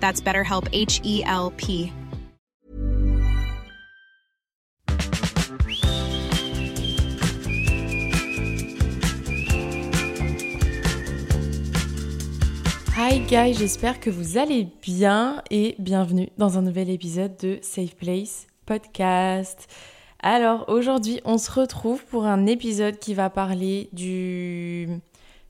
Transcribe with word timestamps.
That's 0.00 0.22
BetterHelp 0.22 0.68
H 0.72 1.00
E 1.04 1.22
L 1.26 1.50
P. 1.56 1.92
Hi 12.96 13.20
guys, 13.20 13.54
j'espère 13.54 13.98
que 13.98 14.10
vous 14.10 14.36
allez 14.36 14.68
bien 14.82 15.42
et 15.50 15.74
bienvenue 15.78 16.28
dans 16.36 16.58
un 16.58 16.62
nouvel 16.62 16.90
épisode 16.90 17.36
de 17.38 17.58
Safe 17.62 17.96
Place 17.96 18.46
Podcast. 18.66 19.68
Alors 20.22 20.66
aujourd'hui, 20.68 21.20
on 21.24 21.38
se 21.38 21.50
retrouve 21.50 22.04
pour 22.04 22.26
un 22.26 22.46
épisode 22.46 22.98
qui 22.98 23.14
va 23.14 23.30
parler 23.30 23.88
du 23.92 24.86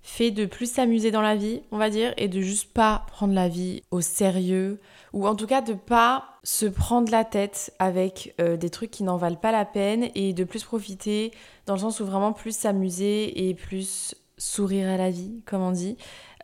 fait 0.03 0.31
de 0.31 0.47
plus 0.47 0.71
s'amuser 0.71 1.11
dans 1.11 1.21
la 1.21 1.37
vie, 1.37 1.63
on 1.71 1.79
va 1.79 1.91
dire, 1.91 2.15
et 2.17 2.29
de 2.29 2.41
juste 2.41 2.73
pas 2.73 3.05
prendre 3.09 3.35
la 3.35 3.49
vie 3.49 3.83
au 3.91 4.01
sérieux, 4.01 4.81
ou 5.13 5.27
en 5.27 5.35
tout 5.35 5.47
cas 5.47 5.61
de 5.61 5.75
pas 5.75 6.25
se 6.43 6.67
prendre 6.67 7.11
la 7.11 7.25
tête 7.25 7.75
avec 7.79 8.35
euh, 8.41 8.57
des 8.57 8.71
trucs 8.71 8.91
qui 8.91 9.03
n'en 9.03 9.17
valent 9.17 9.37
pas 9.37 9.53
la 9.53 9.65
peine, 9.65 10.09
et 10.15 10.33
de 10.33 10.45
plus 10.45 10.65
profiter 10.65 11.33
dans 11.67 11.75
le 11.75 11.81
sens 11.81 12.01
où 12.01 12.07
vraiment 12.07 12.33
plus 12.33 12.57
s'amuser 12.57 13.49
et 13.49 13.55
plus 13.55 14.15
sourire 14.39 14.89
à 14.89 14.97
la 14.97 15.11
vie, 15.11 15.43
comme 15.45 15.63
on 15.63 15.73
dit. 15.73 15.97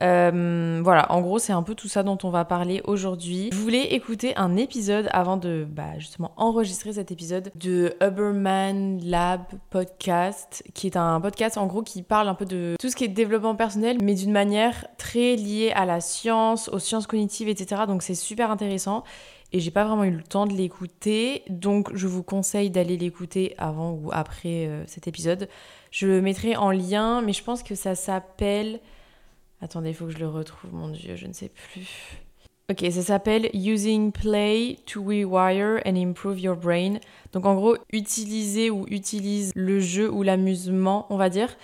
Euh, 0.03 0.81
voilà, 0.83 1.11
en 1.13 1.21
gros, 1.21 1.39
c'est 1.39 1.53
un 1.53 1.63
peu 1.63 1.75
tout 1.75 1.89
ça 1.89 2.03
dont 2.03 2.19
on 2.23 2.31
va 2.31 2.45
parler 2.45 2.83
aujourd'hui. 2.85 3.51
Je 3.53 3.59
voulais 3.59 3.95
écouter 3.95 4.37
un 4.37 4.57
épisode 4.57 5.09
avant 5.13 5.37
de 5.37 5.67
bah, 5.69 5.99
justement 5.99 6.33
enregistrer 6.37 6.93
cet 6.95 7.11
épisode 7.11 7.51
de 7.55 7.95
Uberman 8.03 9.01
Lab 9.03 9.43
Podcast, 9.71 10.63
qui 10.75 10.87
est 10.87 10.97
un 10.97 11.21
podcast 11.21 11.57
en 11.57 11.67
gros 11.67 11.83
qui 11.83 12.03
parle 12.03 12.29
un 12.29 12.35
peu 12.35 12.45
de 12.45 12.77
tout 12.79 12.91
ce 12.91 12.97
qui 12.97 13.05
est 13.05 13.09
développement 13.09 13.55
personnel, 13.55 13.99
mais 14.03 14.15
d'une 14.15 14.33
manière 14.33 14.87
très 14.99 15.37
liée 15.37 15.73
à 15.75 15.87
la 15.87 16.01
science, 16.01 16.69
aux 16.69 16.79
sciences 16.79 17.07
cognitives, 17.07 17.49
etc. 17.49 17.83
Donc 17.87 18.03
c'est 18.03 18.15
super 18.15 18.51
intéressant 18.51 19.03
et 19.53 19.61
j'ai 19.61 19.71
pas 19.71 19.85
vraiment 19.85 20.05
eu 20.05 20.11
le 20.11 20.23
temps 20.23 20.47
de 20.47 20.53
l'écouter, 20.53 21.43
donc 21.49 21.95
je 21.95 22.07
vous 22.07 22.23
conseille 22.23 22.69
d'aller 22.69 22.97
l'écouter 22.97 23.55
avant 23.59 23.93
ou 23.93 24.11
après 24.13 24.67
euh, 24.67 24.85
cet 24.87 25.07
épisode. 25.07 25.49
Je 25.91 26.07
le 26.07 26.21
mettrai 26.21 26.57
en 26.57 26.71
lien, 26.71 27.23
mais 27.23 27.33
je 27.33 27.43
pense 27.45 27.63
que 27.63 27.75
ça 27.75 27.95
s'appelle 27.95 28.81
Attendez, 29.61 29.91
il 29.91 29.95
faut 29.95 30.07
que 30.07 30.13
je 30.13 30.19
le 30.19 30.29
retrouve, 30.29 30.73
mon 30.75 30.89
Dieu, 30.89 31.17
je 31.17 31.27
ne 31.27 31.33
sais 31.33 31.51
plus. 31.51 32.21
Ok, 32.69 32.85
ça 32.91 33.03
s'appelle 33.03 33.49
Using 33.55 34.11
Play 34.11 34.79
to 34.87 35.01
Rewire 35.01 35.81
and 35.87 35.95
Improve 35.95 36.41
Your 36.41 36.57
Brain. 36.57 36.99
Donc 37.33 37.47
en 37.47 37.55
gros, 37.55 37.77
utiliser 37.93 38.71
ou 38.71 38.87
utilise 38.89 39.53
le 39.55 39.79
jeu 39.79 40.11
ou 40.11 40.25
l'amusement, 40.25 41.07
on 41.11 41.17
va 41.17 41.29
dire, 41.29 41.57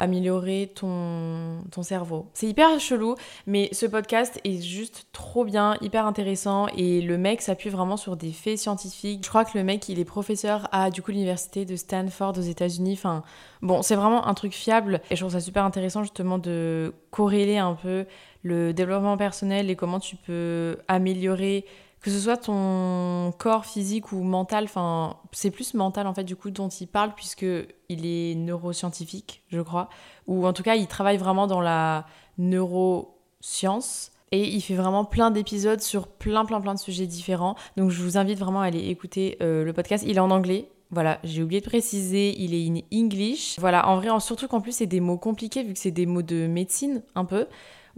améliorer 0.00 0.70
ton, 0.74 1.62
ton 1.70 1.82
cerveau. 1.82 2.26
C'est 2.34 2.46
hyper 2.46 2.78
chelou, 2.80 3.14
mais 3.46 3.68
ce 3.72 3.86
podcast 3.86 4.40
est 4.44 4.60
juste 4.60 5.06
trop 5.12 5.44
bien, 5.44 5.76
hyper 5.80 6.06
intéressant 6.06 6.66
et 6.76 7.00
le 7.00 7.18
mec 7.18 7.42
s'appuie 7.42 7.70
vraiment 7.70 7.96
sur 7.96 8.16
des 8.16 8.32
faits 8.32 8.58
scientifiques. 8.58 9.24
Je 9.24 9.28
crois 9.28 9.44
que 9.44 9.56
le 9.56 9.64
mec, 9.64 9.88
il 9.88 9.98
est 9.98 10.04
professeur 10.04 10.68
à 10.72 10.90
du 10.90 11.02
coup 11.02 11.10
l'université 11.10 11.64
de 11.64 11.76
Stanford 11.76 12.34
aux 12.38 12.42
États-Unis. 12.42 12.94
Enfin, 12.94 13.22
bon, 13.62 13.82
c'est 13.82 13.96
vraiment 13.96 14.26
un 14.26 14.34
truc 14.34 14.52
fiable 14.52 15.00
et 15.10 15.16
je 15.16 15.20
trouve 15.20 15.32
ça 15.32 15.40
super 15.40 15.64
intéressant 15.64 16.02
justement 16.02 16.38
de 16.38 16.94
corréler 17.10 17.58
un 17.58 17.74
peu 17.74 18.06
le 18.42 18.72
développement 18.72 19.16
personnel 19.16 19.70
et 19.70 19.76
comment 19.76 20.00
tu 20.00 20.16
peux 20.16 20.78
améliorer 20.88 21.64
que 22.00 22.10
ce 22.10 22.20
soit 22.20 22.36
ton 22.36 23.32
corps 23.38 23.66
physique 23.66 24.12
ou 24.12 24.22
mental, 24.22 24.64
enfin, 24.64 25.16
c'est 25.32 25.50
plus 25.50 25.74
mental 25.74 26.06
en 26.06 26.14
fait 26.14 26.24
du 26.24 26.36
coup 26.36 26.50
dont 26.50 26.68
il 26.68 26.86
parle 26.86 27.14
puisque 27.14 27.46
il 27.88 28.06
est 28.06 28.34
neuroscientifique, 28.36 29.42
je 29.48 29.60
crois, 29.60 29.88
ou 30.26 30.46
en 30.46 30.52
tout 30.52 30.62
cas 30.62 30.76
il 30.76 30.86
travaille 30.86 31.16
vraiment 31.16 31.46
dans 31.46 31.60
la 31.60 32.06
neuroscience 32.38 34.12
et 34.30 34.46
il 34.46 34.60
fait 34.60 34.74
vraiment 34.74 35.04
plein 35.04 35.30
d'épisodes 35.30 35.80
sur 35.80 36.06
plein 36.06 36.44
plein 36.44 36.60
plein 36.60 36.74
de 36.74 36.78
sujets 36.78 37.06
différents. 37.06 37.56
Donc 37.76 37.90
je 37.90 38.02
vous 38.02 38.16
invite 38.16 38.38
vraiment 38.38 38.60
à 38.60 38.66
aller 38.66 38.88
écouter 38.88 39.36
euh, 39.40 39.64
le 39.64 39.72
podcast. 39.72 40.04
Il 40.06 40.16
est 40.16 40.20
en 40.20 40.30
anglais. 40.30 40.68
Voilà, 40.90 41.18
j'ai 41.22 41.42
oublié 41.42 41.60
de 41.60 41.66
préciser, 41.66 42.34
il 42.40 42.54
est 42.54 42.66
in 42.66 42.80
English. 42.98 43.56
Voilà, 43.58 43.86
en 43.88 43.96
vrai, 43.96 44.08
surtout 44.20 44.48
qu'en 44.48 44.62
plus 44.62 44.72
c'est 44.72 44.86
des 44.86 45.00
mots 45.00 45.18
compliqués 45.18 45.62
vu 45.62 45.74
que 45.74 45.78
c'est 45.78 45.90
des 45.90 46.06
mots 46.06 46.22
de 46.22 46.46
médecine 46.46 47.02
un 47.14 47.26
peu 47.26 47.46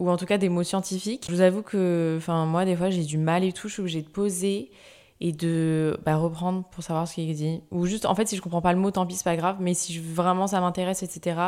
ou 0.01 0.11
en 0.11 0.17
tout 0.17 0.27
cas 0.27 0.39
des 0.39 0.49
mots 0.49 0.65
scientifiques. 0.65 1.27
Je 1.29 1.33
vous 1.33 1.43
avoue 1.43 1.63
que, 1.63 2.19
moi, 2.47 2.65
des 2.65 2.75
fois, 2.75 2.91
j'ai 2.91 3.05
du 3.05 3.19
mal 3.19 3.45
et 3.45 3.53
tout, 3.53 3.69
je 3.69 3.75
suis 3.75 3.81
obligée 3.83 4.03
de 4.03 4.09
poser 4.09 4.71
et 5.21 5.33
de 5.33 6.01
bah, 6.05 6.17
reprendre 6.17 6.65
pour 6.71 6.83
savoir 6.83 7.07
ce 7.07 7.15
qu'il 7.15 7.33
dit. 7.35 7.61
Ou 7.71 7.87
juste, 7.87 8.07
en 8.07 8.15
fait, 8.15 8.27
si 8.27 8.35
je 8.35 8.41
comprends 8.41 8.63
pas 8.63 8.73
le 8.73 8.79
mot, 8.79 8.91
tant 8.91 9.07
pis, 9.07 9.15
c'est 9.15 9.25
pas 9.25 9.37
grave, 9.37 9.59
mais 9.61 9.75
si 9.75 9.99
vraiment 9.99 10.47
ça 10.47 10.61
m'intéresse, 10.61 11.03
etc., 11.03 11.39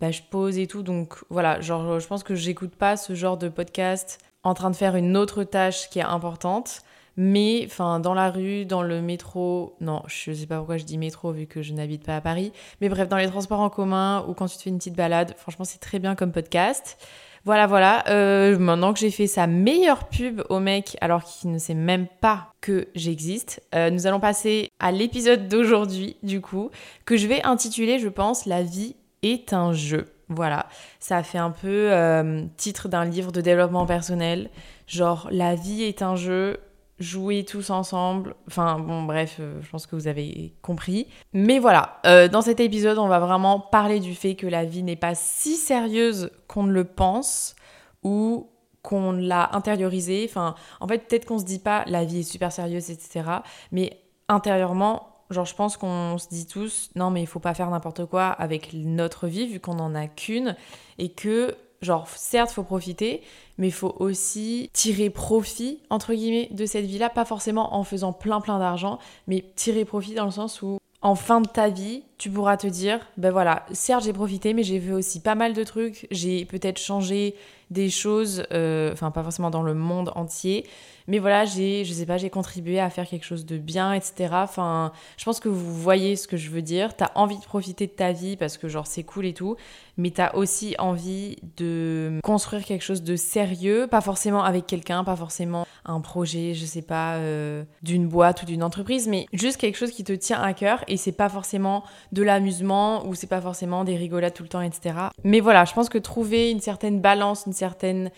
bah, 0.00 0.12
je 0.12 0.22
pose 0.30 0.58
et 0.58 0.68
tout. 0.68 0.84
Donc 0.84 1.16
voilà, 1.28 1.60
genre, 1.60 1.98
je 1.98 2.06
pense 2.06 2.22
que 2.22 2.36
j'écoute 2.36 2.76
pas 2.76 2.96
ce 2.96 3.14
genre 3.16 3.36
de 3.36 3.48
podcast 3.48 4.20
en 4.44 4.54
train 4.54 4.70
de 4.70 4.76
faire 4.76 4.94
une 4.94 5.16
autre 5.16 5.42
tâche 5.42 5.90
qui 5.90 5.98
est 5.98 6.02
importante. 6.02 6.82
Mais 7.16 7.64
enfin, 7.66 7.98
dans 7.98 8.14
la 8.14 8.30
rue, 8.30 8.64
dans 8.64 8.82
le 8.82 9.02
métro, 9.02 9.74
non, 9.80 10.04
je 10.06 10.32
sais 10.32 10.46
pas 10.46 10.58
pourquoi 10.58 10.76
je 10.76 10.84
dis 10.84 10.98
métro 10.98 11.32
vu 11.32 11.48
que 11.48 11.62
je 11.62 11.72
n'habite 11.72 12.04
pas 12.04 12.14
à 12.14 12.20
Paris. 12.20 12.52
Mais 12.80 12.88
bref, 12.88 13.08
dans 13.08 13.16
les 13.16 13.26
transports 13.26 13.58
en 13.58 13.70
commun 13.70 14.24
ou 14.28 14.34
quand 14.34 14.46
tu 14.46 14.56
te 14.56 14.62
fais 14.62 14.70
une 14.70 14.78
petite 14.78 14.94
balade, 14.94 15.34
franchement, 15.36 15.64
c'est 15.64 15.80
très 15.80 15.98
bien 15.98 16.14
comme 16.14 16.30
podcast. 16.30 16.96
Voilà, 17.44 17.66
voilà. 17.66 18.04
Euh, 18.08 18.58
maintenant 18.58 18.92
que 18.92 18.98
j'ai 18.98 19.10
fait 19.10 19.26
sa 19.26 19.46
meilleure 19.46 20.08
pub 20.08 20.42
au 20.48 20.60
mec, 20.60 20.96
alors 21.00 21.24
qu'il 21.24 21.50
ne 21.50 21.58
sait 21.58 21.74
même 21.74 22.06
pas 22.20 22.52
que 22.60 22.88
j'existe, 22.94 23.62
euh, 23.74 23.90
nous 23.90 24.06
allons 24.06 24.20
passer 24.20 24.70
à 24.80 24.92
l'épisode 24.92 25.48
d'aujourd'hui, 25.48 26.16
du 26.22 26.40
coup, 26.40 26.70
que 27.04 27.16
je 27.16 27.26
vais 27.26 27.42
intituler, 27.44 27.98
je 27.98 28.08
pense, 28.08 28.46
La 28.46 28.62
vie 28.62 28.96
est 29.22 29.52
un 29.52 29.72
jeu. 29.72 30.12
Voilà, 30.30 30.66
ça 31.00 31.22
fait 31.22 31.38
un 31.38 31.50
peu 31.50 31.90
euh, 31.90 32.44
titre 32.58 32.88
d'un 32.88 33.06
livre 33.06 33.32
de 33.32 33.40
développement 33.40 33.86
personnel, 33.86 34.50
genre 34.86 35.28
La 35.30 35.54
vie 35.54 35.84
est 35.84 36.02
un 36.02 36.16
jeu, 36.16 36.58
jouer 36.98 37.44
tous 37.44 37.70
ensemble. 37.70 38.34
Enfin 38.46 38.78
bon 38.78 39.02
bref, 39.02 39.36
euh, 39.40 39.60
je 39.62 39.70
pense 39.70 39.86
que 39.86 39.96
vous 39.96 40.08
avez 40.08 40.54
compris. 40.62 41.06
Mais 41.32 41.58
voilà, 41.58 42.00
euh, 42.06 42.28
dans 42.28 42.42
cet 42.42 42.60
épisode, 42.60 42.98
on 42.98 43.08
va 43.08 43.18
vraiment 43.18 43.60
parler 43.60 44.00
du 44.00 44.14
fait 44.14 44.34
que 44.34 44.46
la 44.46 44.64
vie 44.64 44.82
n'est 44.82 44.96
pas 44.96 45.14
si 45.14 45.56
sérieuse 45.56 46.30
qu'on 46.48 46.64
ne 46.64 46.72
le 46.72 46.84
pense 46.84 47.54
ou 48.02 48.48
qu'on 48.82 49.12
l'a 49.12 49.54
intériorisé. 49.54 50.26
Enfin, 50.28 50.54
en 50.80 50.88
fait, 50.88 50.98
peut-être 50.98 51.26
qu'on 51.26 51.38
se 51.38 51.44
dit 51.44 51.58
pas 51.58 51.84
la 51.86 52.04
vie 52.04 52.20
est 52.20 52.30
super 52.30 52.52
sérieuse, 52.52 52.90
etc. 52.90 53.24
Mais 53.72 53.98
intérieurement, 54.28 55.08
genre 55.30 55.44
je 55.44 55.54
pense 55.54 55.76
qu'on 55.76 56.18
se 56.18 56.28
dit 56.28 56.46
tous 56.46 56.90
non 56.96 57.10
mais 57.10 57.20
il 57.20 57.26
faut 57.26 57.40
pas 57.40 57.54
faire 57.54 57.68
n'importe 57.70 58.06
quoi 58.06 58.28
avec 58.28 58.72
notre 58.72 59.26
vie 59.26 59.46
vu 59.46 59.60
qu'on 59.60 59.78
en 59.78 59.94
a 59.94 60.06
qu'une 60.06 60.56
et 60.96 61.10
que 61.10 61.54
genre 61.80 62.08
certes 62.08 62.50
faut 62.50 62.62
profiter, 62.62 63.22
mais 63.56 63.70
faut 63.70 63.94
aussi 63.98 64.70
tirer 64.72 65.10
profit 65.10 65.80
entre 65.90 66.14
guillemets 66.14 66.48
de 66.50 66.66
cette 66.66 66.86
vie-là, 66.86 67.10
pas 67.10 67.24
forcément 67.24 67.74
en 67.74 67.84
faisant 67.84 68.12
plein 68.12 68.40
plein 68.40 68.58
d'argent, 68.58 68.98
mais 69.26 69.44
tirer 69.56 69.84
profit 69.84 70.14
dans 70.14 70.24
le 70.24 70.30
sens 70.30 70.62
où 70.62 70.78
en 71.00 71.14
fin 71.14 71.40
de 71.40 71.48
ta 71.48 71.68
vie, 71.68 72.02
tu 72.18 72.30
pourras 72.30 72.56
te 72.56 72.66
dire, 72.66 72.98
ben 73.16 73.30
voilà, 73.30 73.64
certes 73.72 74.04
j'ai 74.04 74.12
profité, 74.12 74.52
mais 74.52 74.64
j'ai 74.64 74.78
vu 74.78 74.92
aussi 74.92 75.20
pas 75.20 75.36
mal 75.36 75.52
de 75.52 75.62
trucs, 75.62 76.08
j'ai 76.10 76.44
peut-être 76.44 76.78
changé 76.78 77.36
des 77.70 77.90
choses, 77.90 78.44
euh, 78.52 78.92
enfin 78.92 79.10
pas 79.10 79.22
forcément 79.22 79.50
dans 79.50 79.62
le 79.62 79.74
monde 79.74 80.10
entier, 80.16 80.66
mais 81.08 81.20
voilà, 81.20 81.46
j'ai, 81.46 81.86
je 81.86 81.92
sais 81.92 82.04
pas, 82.04 82.18
j'ai 82.18 82.28
contribué 82.28 82.78
à 82.80 82.90
faire 82.90 83.08
quelque 83.08 83.24
chose 83.24 83.46
de 83.46 83.56
bien, 83.56 83.94
etc. 83.94 84.28
Enfin, 84.32 84.92
je 85.16 85.24
pense 85.24 85.40
que 85.40 85.48
vous 85.48 85.74
voyez 85.74 86.16
ce 86.16 86.28
que 86.28 86.36
je 86.36 86.50
veux 86.50 86.60
dire. 86.60 86.94
T'as 86.94 87.10
envie 87.14 87.38
de 87.38 87.44
profiter 87.44 87.86
de 87.86 87.92
ta 87.92 88.12
vie 88.12 88.36
parce 88.36 88.58
que 88.58 88.68
genre 88.68 88.86
c'est 88.86 89.04
cool 89.04 89.24
et 89.24 89.32
tout, 89.32 89.56
mais 89.96 90.10
t'as 90.10 90.34
aussi 90.34 90.74
envie 90.78 91.36
de 91.56 92.20
construire 92.22 92.62
quelque 92.62 92.84
chose 92.84 93.02
de 93.02 93.16
sérieux, 93.16 93.86
pas 93.86 94.02
forcément 94.02 94.44
avec 94.44 94.66
quelqu'un, 94.66 95.02
pas 95.02 95.16
forcément 95.16 95.66
un 95.86 96.02
projet, 96.02 96.52
je 96.52 96.66
sais 96.66 96.82
pas, 96.82 97.14
euh, 97.14 97.64
d'une 97.82 98.06
boîte 98.06 98.42
ou 98.42 98.46
d'une 98.46 98.62
entreprise, 98.62 99.08
mais 99.08 99.26
juste 99.32 99.56
quelque 99.56 99.76
chose 99.76 99.90
qui 99.90 100.04
te 100.04 100.12
tient 100.12 100.40
à 100.42 100.52
cœur. 100.52 100.84
Et 100.88 100.98
c'est 100.98 101.12
pas 101.12 101.30
forcément 101.30 101.84
de 102.12 102.22
l'amusement 102.22 103.06
ou 103.06 103.14
c'est 103.14 103.26
pas 103.26 103.40
forcément 103.40 103.84
des 103.84 103.96
rigolades 103.96 104.34
tout 104.34 104.42
le 104.42 104.48
temps, 104.48 104.62
etc. 104.62 104.94
Mais 105.24 105.40
voilà, 105.40 105.64
je 105.64 105.74
pense 105.74 105.88
que 105.88 105.98
trouver 105.98 106.50
une 106.50 106.60
certaine 106.60 107.00
balance, 107.00 107.44
une 107.46 107.52
certaine 107.52 108.10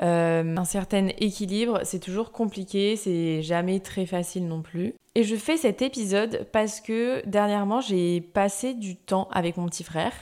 euh, 0.00 0.56
un 0.56 0.64
certain 0.64 1.08
équilibre, 1.18 1.80
c'est 1.82 1.98
toujours 1.98 2.30
compliqué, 2.30 2.94
c'est 2.94 3.42
jamais 3.42 3.80
très 3.80 4.06
facile 4.06 4.46
non 4.46 4.62
plus. 4.62 4.94
Et 5.16 5.24
je 5.24 5.34
fais 5.34 5.56
cet 5.56 5.82
épisode 5.82 6.46
parce 6.52 6.80
que 6.80 7.26
dernièrement 7.26 7.80
j'ai 7.80 8.20
passé 8.20 8.74
du 8.74 8.94
temps 8.94 9.28
avec 9.32 9.56
mon 9.56 9.66
petit 9.66 9.82
frère. 9.82 10.12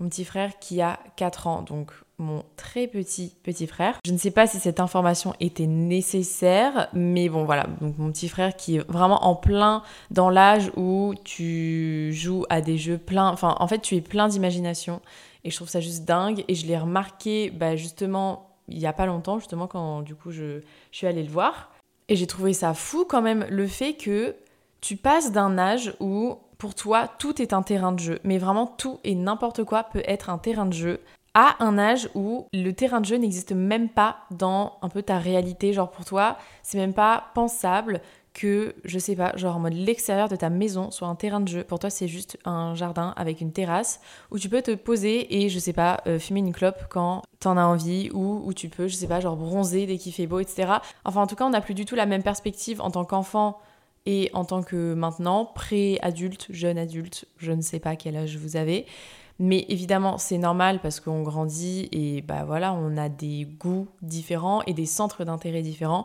Mon 0.00 0.08
petit 0.08 0.24
frère 0.24 0.58
qui 0.58 0.80
a 0.80 0.98
4 1.16 1.46
ans, 1.46 1.62
donc 1.62 1.92
mon 2.22 2.44
très 2.56 2.86
petit 2.86 3.34
petit 3.42 3.66
frère. 3.66 3.98
Je 4.04 4.12
ne 4.12 4.18
sais 4.18 4.30
pas 4.30 4.46
si 4.46 4.58
cette 4.58 4.80
information 4.80 5.34
était 5.40 5.66
nécessaire, 5.66 6.88
mais 6.92 7.28
bon 7.28 7.44
voilà, 7.44 7.66
donc 7.80 7.98
mon 7.98 8.10
petit 8.10 8.28
frère 8.28 8.56
qui 8.56 8.76
est 8.76 8.90
vraiment 8.90 9.26
en 9.26 9.34
plein 9.34 9.82
dans 10.10 10.30
l'âge 10.30 10.70
où 10.76 11.14
tu 11.24 12.12
joues 12.12 12.44
à 12.48 12.60
des 12.60 12.78
jeux 12.78 12.98
pleins, 12.98 13.28
enfin 13.28 13.56
en 13.58 13.66
fait 13.66 13.80
tu 13.80 13.96
es 13.96 14.00
plein 14.00 14.28
d'imagination. 14.28 15.00
Et 15.44 15.50
je 15.50 15.56
trouve 15.56 15.68
ça 15.68 15.80
juste 15.80 16.04
dingue. 16.04 16.44
Et 16.48 16.54
je 16.54 16.66
l'ai 16.66 16.78
remarqué 16.78 17.50
bah, 17.50 17.76
justement 17.76 18.48
il 18.68 18.78
y 18.78 18.86
a 18.86 18.92
pas 18.92 19.06
longtemps, 19.06 19.38
justement, 19.38 19.66
quand 19.66 20.02
du 20.02 20.14
coup 20.14 20.30
je, 20.30 20.60
suis 20.92 21.06
allée 21.06 21.22
le 21.22 21.30
voir. 21.30 21.70
Et 22.08 22.16
j'ai 22.16 22.26
trouvé 22.26 22.52
ça 22.52 22.74
fou 22.74 23.04
quand 23.08 23.22
même 23.22 23.46
le 23.48 23.66
fait 23.66 23.94
que 23.94 24.34
tu 24.80 24.96
passes 24.96 25.32
d'un 25.32 25.58
âge 25.58 25.94
où 26.00 26.38
pour 26.58 26.74
toi 26.74 27.08
tout 27.18 27.40
est 27.40 27.52
un 27.52 27.62
terrain 27.62 27.92
de 27.92 28.00
jeu, 28.00 28.18
mais 28.24 28.38
vraiment 28.38 28.66
tout 28.66 28.98
et 29.04 29.14
n'importe 29.14 29.64
quoi 29.64 29.84
peut 29.84 30.02
être 30.06 30.30
un 30.30 30.38
terrain 30.38 30.66
de 30.66 30.72
jeu, 30.72 31.00
à 31.34 31.56
un 31.64 31.78
âge 31.78 32.08
où 32.14 32.46
le 32.52 32.72
terrain 32.72 33.00
de 33.00 33.06
jeu 33.06 33.16
n'existe 33.16 33.52
même 33.52 33.88
pas 33.88 34.18
dans 34.30 34.74
un 34.82 34.88
peu 34.88 35.02
ta 35.02 35.18
réalité. 35.18 35.72
Genre 35.72 35.90
pour 35.90 36.04
toi, 36.04 36.36
c'est 36.62 36.78
même 36.78 36.92
pas 36.92 37.30
pensable 37.34 38.00
que, 38.34 38.74
je 38.84 38.98
sais 38.98 39.14
pas, 39.14 39.36
genre 39.36 39.56
en 39.56 39.60
mode 39.60 39.74
l'extérieur 39.74 40.28
de 40.28 40.36
ta 40.36 40.48
maison 40.48 40.90
soit 40.90 41.08
un 41.08 41.14
terrain 41.14 41.40
de 41.40 41.48
jeu. 41.48 41.64
Pour 41.64 41.78
toi, 41.78 41.90
c'est 41.90 42.08
juste 42.08 42.38
un 42.44 42.74
jardin 42.74 43.12
avec 43.16 43.40
une 43.40 43.52
terrasse 43.52 44.00
où 44.30 44.38
tu 44.38 44.48
peux 44.48 44.62
te 44.62 44.74
poser 44.74 45.42
et, 45.42 45.48
je 45.48 45.58
sais 45.58 45.72
pas, 45.72 46.00
euh, 46.06 46.18
fumer 46.18 46.40
une 46.40 46.52
clope 46.52 46.84
quand 46.88 47.22
t'en 47.40 47.56
as 47.56 47.64
envie 47.64 48.10
ou 48.12 48.42
où 48.44 48.54
tu 48.54 48.68
peux, 48.68 48.88
je 48.88 48.94
sais 48.94 49.08
pas, 49.08 49.20
genre 49.20 49.36
bronzer 49.36 49.86
dès 49.86 49.98
qu'il 49.98 50.12
fait 50.12 50.26
beau, 50.26 50.40
etc. 50.40 50.72
Enfin, 51.04 51.22
en 51.22 51.26
tout 51.26 51.36
cas, 51.36 51.44
on 51.44 51.50
n'a 51.50 51.60
plus 51.60 51.74
du 51.74 51.84
tout 51.84 51.94
la 51.94 52.06
même 52.06 52.22
perspective 52.22 52.80
en 52.80 52.90
tant 52.90 53.04
qu'enfant 53.04 53.58
et 54.06 54.30
en 54.32 54.44
tant 54.44 54.62
que 54.62 54.94
maintenant, 54.94 55.44
pré-adulte, 55.44 56.46
jeune 56.50 56.78
adulte, 56.78 57.26
je 57.36 57.52
ne 57.52 57.60
sais 57.60 57.80
pas 57.80 57.96
quel 57.96 58.16
âge 58.16 58.36
vous 58.36 58.56
avez. 58.56 58.86
Mais 59.44 59.66
évidemment, 59.68 60.18
c'est 60.18 60.38
normal 60.38 60.78
parce 60.80 61.00
qu'on 61.00 61.22
grandit 61.22 61.88
et 61.90 62.22
bah 62.22 62.44
voilà, 62.46 62.72
on 62.74 62.96
a 62.96 63.08
des 63.08 63.44
goûts 63.44 63.88
différents 64.00 64.62
et 64.68 64.72
des 64.72 64.86
centres 64.86 65.24
d'intérêt 65.24 65.62
différents. 65.62 66.04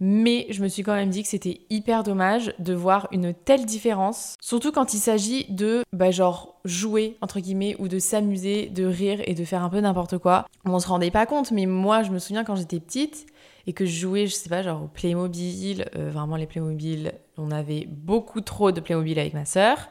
Mais 0.00 0.46
je 0.48 0.62
me 0.62 0.68
suis 0.68 0.82
quand 0.82 0.94
même 0.94 1.10
dit 1.10 1.22
que 1.22 1.28
c'était 1.28 1.60
hyper 1.68 2.02
dommage 2.02 2.54
de 2.58 2.72
voir 2.72 3.06
une 3.12 3.34
telle 3.34 3.66
différence, 3.66 4.38
surtout 4.40 4.72
quand 4.72 4.94
il 4.94 5.00
s'agit 5.00 5.44
de, 5.50 5.82
bah, 5.92 6.10
genre, 6.10 6.58
jouer, 6.64 7.18
entre 7.20 7.40
guillemets, 7.40 7.76
ou 7.78 7.88
de 7.88 7.98
s'amuser, 7.98 8.68
de 8.68 8.86
rire 8.86 9.20
et 9.26 9.34
de 9.34 9.44
faire 9.44 9.62
un 9.62 9.68
peu 9.68 9.80
n'importe 9.80 10.16
quoi. 10.16 10.46
On 10.64 10.78
se 10.78 10.88
rendait 10.88 11.10
pas 11.10 11.26
compte, 11.26 11.50
mais 11.50 11.66
moi, 11.66 12.02
je 12.04 12.10
me 12.10 12.18
souviens 12.18 12.42
quand 12.42 12.56
j'étais 12.56 12.80
petite 12.80 13.26
et 13.66 13.74
que 13.74 13.84
je 13.84 14.00
jouais, 14.00 14.26
je 14.26 14.32
sais 14.32 14.48
pas, 14.48 14.62
genre 14.62 14.84
au 14.84 14.88
Playmobil, 14.88 15.84
euh, 15.94 16.08
vraiment 16.10 16.36
les 16.36 16.46
Playmobil, 16.46 17.12
on 17.36 17.50
avait 17.50 17.86
beaucoup 17.86 18.40
trop 18.40 18.72
de 18.72 18.80
Playmobil 18.80 19.18
avec 19.18 19.34
ma 19.34 19.44
sœur. 19.44 19.90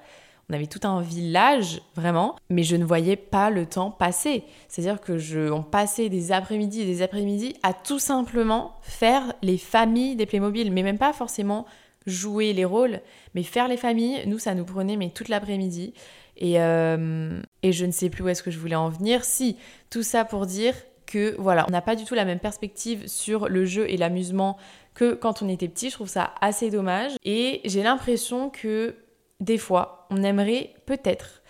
On 0.50 0.54
avait 0.54 0.68
tout 0.68 0.88
un 0.88 1.02
village, 1.02 1.82
vraiment, 1.96 2.38
mais 2.50 2.64
je 2.64 2.78
ne 2.78 2.86
voyais 2.86 3.18
pas 3.18 3.50
le 3.50 3.66
temps 3.66 3.92
passer. 3.92 4.44
C'est-à-dire 4.70 5.02
que 5.02 5.18
je, 5.18 5.52
on 5.52 5.62
passait 5.62 6.08
des 6.08 6.32
après-midi 6.32 6.82
et 6.82 6.86
des 6.86 7.02
après-midi 7.02 7.56
à 7.64 7.74
tout 7.74 8.00
simplement 8.00 8.78
faire 8.82 9.34
les 9.42 9.58
familles 9.58 10.16
des 10.16 10.26
Playmobil, 10.26 10.72
mais 10.72 10.84
même 10.84 10.98
pas 10.98 11.12
forcément 11.12 11.66
jouer 12.06 12.54
les 12.54 12.64
rôles, 12.64 13.02
mais 13.36 13.44
faire 13.44 13.68
les 13.68 13.76
familles. 13.76 14.24
Nous, 14.26 14.40
ça 14.40 14.56
nous 14.56 14.64
prenait 14.64 14.96
mais 14.96 15.10
toute 15.10 15.28
l'après-midi. 15.28 15.94
Et, 16.38 16.62
euh, 16.62 17.42
et 17.62 17.74
je 17.74 17.86
ne 17.86 17.92
sais 17.92 18.10
plus 18.10 18.24
où 18.24 18.30
est-ce 18.30 18.44
que 18.44 18.52
je 18.52 18.60
voulais 18.60 18.76
en 18.76 18.88
venir. 18.88 19.26
Si, 19.26 19.58
tout 19.90 20.04
ça 20.04 20.24
pour 20.24 20.46
dire 20.46 20.76
que 21.08 21.36
voilà, 21.40 21.66
on 21.68 21.72
n'a 21.72 21.82
pas 21.82 21.96
du 21.96 22.06
tout 22.06 22.16
la 22.16 22.26
même 22.26 22.40
perspective 22.40 23.08
sur 23.08 23.50
le 23.50 23.66
jeu 23.66 23.90
et 23.90 23.98
l'amusement 23.98 24.58
que 24.94 25.14
quand 25.14 25.42
on 25.42 25.50
était 25.50 25.68
petit. 25.68 25.90
Je 25.90 25.96
trouve 25.96 26.08
ça 26.08 26.34
assez 26.40 26.70
dommage. 26.70 27.12
Et 27.26 27.62
j'ai 27.66 27.84
l'impression 27.84 28.50
que 28.50 28.96
des 29.40 29.58
fois, 29.58 30.08
on 30.10 30.24
aimerait 30.24 30.74
peut-être 30.86 31.42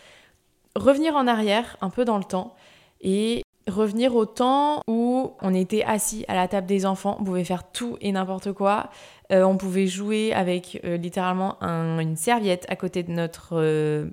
revenir 0.75 1.15
en 1.15 1.27
arrière 1.27 1.77
un 1.81 1.89
peu 1.89 2.05
dans 2.05 2.17
le 2.17 2.23
temps 2.23 2.55
et 3.01 3.43
revenir 3.67 4.15
au 4.15 4.25
temps 4.25 4.81
où 4.87 5.33
on 5.41 5.53
était 5.53 5.83
assis 5.83 6.23
à 6.27 6.35
la 6.35 6.47
table 6.47 6.67
des 6.67 6.85
enfants, 6.85 7.17
on 7.19 7.23
pouvait 7.23 7.43
faire 7.43 7.69
tout 7.69 7.97
et 8.01 8.11
n'importe 8.11 8.53
quoi, 8.53 8.89
euh, 9.31 9.43
on 9.43 9.57
pouvait 9.57 9.87
jouer 9.87 10.33
avec 10.33 10.79
euh, 10.85 10.97
littéralement 10.97 11.59
une 11.61 12.15
serviette 12.15 12.65
à 12.69 12.75
côté 12.75 13.03
de 13.03 13.11
notre, 13.11 13.49
euh, 13.53 14.09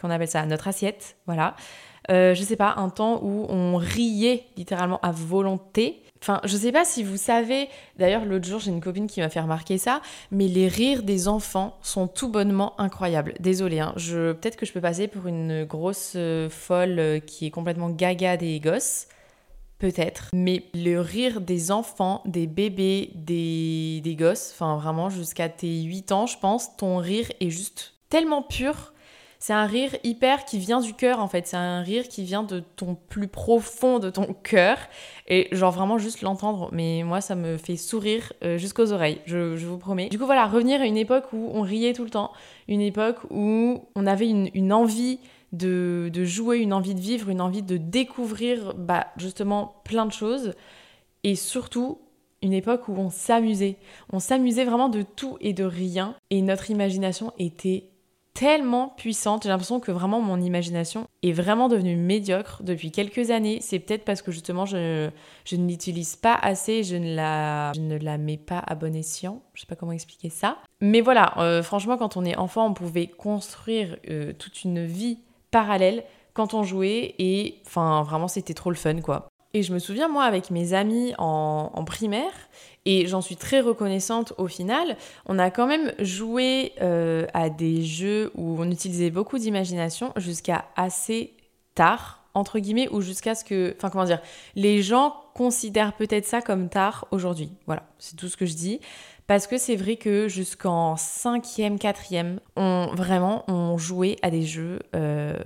qu'on 0.00 0.10
appelle 0.10 0.28
ça, 0.28 0.44
notre 0.44 0.68
assiette, 0.68 1.16
voilà. 1.26 1.56
je 2.08 2.40
sais 2.42 2.56
pas, 2.56 2.74
un 2.76 2.90
temps 2.90 3.20
où 3.22 3.46
on 3.48 3.76
riait 3.76 4.44
littéralement 4.56 5.00
à 5.00 5.12
volonté 5.12 6.02
Enfin, 6.24 6.40
je 6.44 6.56
sais 6.56 6.72
pas 6.72 6.86
si 6.86 7.02
vous 7.02 7.18
savez, 7.18 7.68
d'ailleurs 7.98 8.24
l'autre 8.24 8.46
jour 8.46 8.58
j'ai 8.58 8.70
une 8.70 8.80
copine 8.80 9.06
qui 9.06 9.20
m'a 9.20 9.28
fait 9.28 9.42
remarquer 9.42 9.76
ça, 9.76 10.00
mais 10.30 10.48
les 10.48 10.68
rires 10.68 11.02
des 11.02 11.28
enfants 11.28 11.76
sont 11.82 12.08
tout 12.08 12.30
bonnement 12.30 12.72
incroyables. 12.80 13.34
Désolée, 13.40 13.80
hein, 13.80 13.92
je, 13.96 14.32
peut-être 14.32 14.56
que 14.56 14.64
je 14.64 14.72
peux 14.72 14.80
passer 14.80 15.06
pour 15.06 15.26
une 15.26 15.64
grosse 15.64 16.14
euh, 16.16 16.48
folle 16.48 16.98
euh, 16.98 17.18
qui 17.18 17.44
est 17.44 17.50
complètement 17.50 17.90
gaga 17.90 18.38
des 18.38 18.58
gosses. 18.58 19.06
Peut-être. 19.78 20.30
Mais 20.32 20.62
le 20.72 20.98
rire 20.98 21.42
des 21.42 21.70
enfants, 21.70 22.22
des 22.24 22.46
bébés, 22.46 23.10
des, 23.16 24.00
des 24.02 24.16
gosses, 24.16 24.50
enfin 24.54 24.78
vraiment 24.78 25.10
jusqu'à 25.10 25.50
tes 25.50 25.82
8 25.82 26.10
ans, 26.12 26.26
je 26.26 26.38
pense, 26.38 26.74
ton 26.78 26.96
rire 26.96 27.30
est 27.40 27.50
juste 27.50 27.92
tellement 28.08 28.40
pur 28.40 28.93
c'est 29.46 29.52
un 29.52 29.66
rire 29.66 29.94
hyper 30.04 30.46
qui 30.46 30.58
vient 30.58 30.80
du 30.80 30.94
cœur 30.94 31.20
en 31.20 31.28
fait. 31.28 31.46
C'est 31.46 31.58
un 31.58 31.82
rire 31.82 32.08
qui 32.08 32.24
vient 32.24 32.44
de 32.44 32.60
ton 32.60 32.94
plus 32.94 33.28
profond 33.28 33.98
de 33.98 34.08
ton 34.08 34.32
cœur. 34.32 34.78
Et 35.28 35.48
genre 35.52 35.70
vraiment 35.70 35.98
juste 35.98 36.22
l'entendre, 36.22 36.70
mais 36.72 37.02
moi 37.02 37.20
ça 37.20 37.34
me 37.34 37.58
fait 37.58 37.76
sourire 37.76 38.32
euh, 38.42 38.56
jusqu'aux 38.56 38.90
oreilles, 38.94 39.20
je, 39.26 39.54
vous 39.54 39.76
promets. 39.76 40.08
Du 40.08 40.18
coup 40.18 40.24
voilà, 40.24 40.46
revenir 40.46 40.80
à 40.80 40.86
une 40.86 40.96
époque 40.96 41.26
où 41.34 41.50
on 41.52 41.60
riait 41.60 41.92
tout 41.92 42.04
le 42.04 42.08
temps, 42.08 42.32
une 42.68 42.80
époque 42.80 43.18
où 43.28 43.84
on 43.94 44.06
avait 44.06 44.30
une, 44.30 44.72
envie 44.72 45.18
de, 45.52 46.10
jouer, 46.24 46.60
une 46.60 46.72
envie 46.72 46.94
de 46.94 47.00
vivre, 47.00 47.28
une 47.28 47.42
envie 47.42 47.62
de 47.62 47.76
découvrir 47.76 48.72
bah, 48.72 49.08
justement 49.18 49.74
plein 49.84 50.06
de 50.06 50.12
choses. 50.12 50.54
Et 51.22 51.34
surtout 51.34 51.98
une 52.40 52.54
époque 52.54 52.88
où 52.88 52.94
on 52.96 53.10
s'amusait. 53.10 53.76
On 54.10 54.20
s'amusait 54.20 54.64
vraiment 54.64 54.88
de 54.88 55.02
tout 55.02 55.36
et 55.42 55.52
de 55.52 55.64
rien. 55.64 56.14
Et 56.30 56.40
notre 56.40 56.70
imagination 56.70 57.34
était 57.38 57.90
tellement 58.34 58.88
puissante. 58.88 59.44
J'ai 59.44 59.48
l'impression 59.48 59.80
que 59.80 59.92
vraiment 59.92 60.20
mon 60.20 60.40
imagination 60.40 61.06
est 61.22 61.32
vraiment 61.32 61.68
devenue 61.68 61.96
médiocre 61.96 62.62
depuis 62.62 62.90
quelques 62.90 63.30
années. 63.30 63.60
C'est 63.60 63.78
peut-être 63.78 64.04
parce 64.04 64.22
que 64.22 64.32
justement 64.32 64.66
je, 64.66 65.08
je 65.44 65.56
ne 65.56 65.68
l'utilise 65.68 66.16
pas 66.16 66.34
assez, 66.34 66.82
je 66.82 66.96
ne, 66.96 67.14
la, 67.14 67.72
ne 67.78 68.16
mets 68.16 68.36
pas 68.36 68.58
à 68.58 68.74
bon 68.74 68.94
escient. 68.94 69.40
Je 69.54 69.60
sais 69.60 69.66
pas 69.66 69.76
comment 69.76 69.92
expliquer 69.92 70.30
ça. 70.30 70.58
Mais 70.80 71.00
voilà, 71.00 71.34
euh, 71.38 71.62
franchement, 71.62 71.96
quand 71.96 72.16
on 72.16 72.24
est 72.24 72.36
enfant, 72.36 72.66
on 72.66 72.74
pouvait 72.74 73.06
construire 73.06 73.96
euh, 74.10 74.32
toute 74.32 74.64
une 74.64 74.84
vie 74.84 75.18
parallèle 75.52 76.04
quand 76.34 76.52
on 76.52 76.64
jouait 76.64 77.14
et 77.20 77.60
enfin 77.64 78.02
vraiment 78.02 78.26
c'était 78.26 78.54
trop 78.54 78.70
le 78.70 78.76
fun 78.76 79.00
quoi. 79.00 79.28
Et 79.54 79.62
je 79.62 79.72
me 79.72 79.78
souviens, 79.78 80.08
moi, 80.08 80.24
avec 80.24 80.50
mes 80.50 80.74
amis 80.74 81.14
en, 81.16 81.84
primaire, 81.86 82.32
et 82.84 83.06
j'en 83.06 83.20
suis 83.20 83.36
très 83.36 83.60
reconnaissante 83.60 84.34
au 84.36 84.48
final, 84.48 84.96
on 85.26 85.38
a 85.38 85.50
quand 85.50 85.68
même 85.68 85.92
joué 86.00 86.72
euh, 86.82 87.24
à 87.34 87.50
des 87.50 87.82
jeux 87.84 88.32
où 88.34 88.56
on 88.58 88.68
utilisait 88.68 89.10
beaucoup 89.10 89.38
d'imagination 89.38 90.12
jusqu'à 90.16 90.64
assez 90.74 91.32
tard, 91.76 92.24
entre 92.34 92.58
guillemets, 92.58 92.88
ou 92.90 93.00
jusqu'à 93.00 93.36
ce 93.36 93.44
que. 93.44 93.74
Enfin, 93.76 93.90
comment 93.90 94.04
dire 94.04 94.20
Les 94.56 94.82
gens 94.82 95.14
considèrent 95.34 95.92
peut-être 95.92 96.26
ça 96.26 96.42
comme 96.42 96.68
tard 96.68 97.06
aujourd'hui. 97.12 97.50
Voilà, 97.66 97.84
c'est 98.00 98.16
tout 98.16 98.28
ce 98.28 98.36
que 98.36 98.46
je 98.46 98.54
dis. 98.54 98.80
Parce 99.28 99.46
que 99.46 99.56
c'est 99.56 99.76
vrai 99.76 99.96
que 99.96 100.28
jusqu'en 100.28 100.96
5e, 100.96 101.78
4e, 101.78 102.38
on, 102.56 102.90
vraiment, 102.94 103.44
on 103.48 103.78
jouait 103.78 104.16
à 104.20 104.30
des 104.30 104.42
jeux. 104.42 104.80
Euh, 104.96 105.38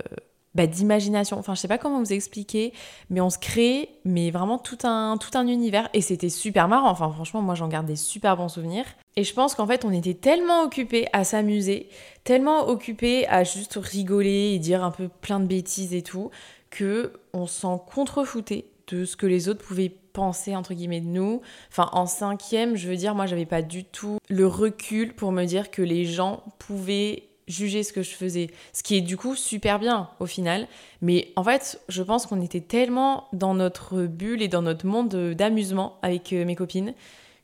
bah, 0.55 0.67
d'imagination. 0.67 1.37
Enfin, 1.37 1.55
je 1.55 1.59
sais 1.59 1.67
pas 1.67 1.77
comment 1.77 1.99
vous 1.99 2.13
expliquer, 2.13 2.73
mais 3.09 3.21
on 3.21 3.29
se 3.29 3.37
crée, 3.37 3.89
mais 4.03 4.31
vraiment 4.31 4.57
tout 4.57 4.79
un, 4.83 5.17
tout 5.17 5.37
un 5.37 5.47
univers. 5.47 5.89
Et 5.93 6.01
c'était 6.01 6.29
super 6.29 6.67
marrant. 6.67 6.89
Enfin, 6.89 7.11
franchement, 7.11 7.41
moi, 7.41 7.55
j'en 7.55 7.67
garde 7.67 7.85
des 7.85 7.95
super 7.95 8.37
bons 8.37 8.49
souvenirs. 8.49 8.85
Et 9.15 9.23
je 9.23 9.33
pense 9.33 9.55
qu'en 9.55 9.67
fait, 9.67 9.85
on 9.85 9.91
était 9.91 10.13
tellement 10.13 10.63
occupés 10.63 11.07
à 11.13 11.23
s'amuser, 11.23 11.89
tellement 12.23 12.67
occupés 12.67 13.27
à 13.27 13.43
juste 13.43 13.77
rigoler 13.81 14.53
et 14.53 14.59
dire 14.59 14.83
un 14.83 14.91
peu 14.91 15.07
plein 15.07 15.39
de 15.39 15.45
bêtises 15.45 15.93
et 15.93 16.01
tout, 16.01 16.31
que 16.69 17.13
on 17.33 17.45
s'en 17.45 17.77
contrefoutait 17.77 18.65
de 18.87 19.05
ce 19.05 19.15
que 19.15 19.27
les 19.27 19.49
autres 19.49 19.63
pouvaient 19.63 19.89
penser 19.89 20.55
entre 20.55 20.73
guillemets 20.73 21.01
de 21.01 21.07
nous. 21.07 21.41
Enfin, 21.69 21.89
en 21.93 22.05
cinquième, 22.05 22.75
je 22.75 22.89
veux 22.89 22.95
dire, 22.95 23.13
moi, 23.15 23.25
j'avais 23.25 23.45
pas 23.45 23.61
du 23.61 23.83
tout 23.83 24.17
le 24.29 24.47
recul 24.47 25.13
pour 25.13 25.31
me 25.31 25.45
dire 25.45 25.71
que 25.71 25.81
les 25.81 26.05
gens 26.05 26.43
pouvaient 26.57 27.28
juger 27.49 27.83
ce 27.83 27.91
que 27.91 28.01
je 28.01 28.11
faisais, 28.11 28.51
ce 28.71 28.83
qui 28.83 28.95
est 28.95 29.01
du 29.01 29.17
coup 29.17 29.35
super 29.35 29.79
bien 29.79 30.09
au 30.21 30.25
final. 30.25 30.67
Mais 31.01 31.33
en 31.35 31.43
fait, 31.43 31.81
je 31.89 32.01
pense 32.03 32.25
qu'on 32.25 32.41
était 32.41 32.61
tellement 32.61 33.27
dans 33.33 33.53
notre 33.53 34.03
bulle 34.03 34.41
et 34.41 34.47
dans 34.47 34.61
notre 34.61 34.85
monde 34.85 35.33
d'amusement 35.33 35.97
avec 36.01 36.31
euh, 36.31 36.45
mes 36.45 36.55
copines 36.55 36.93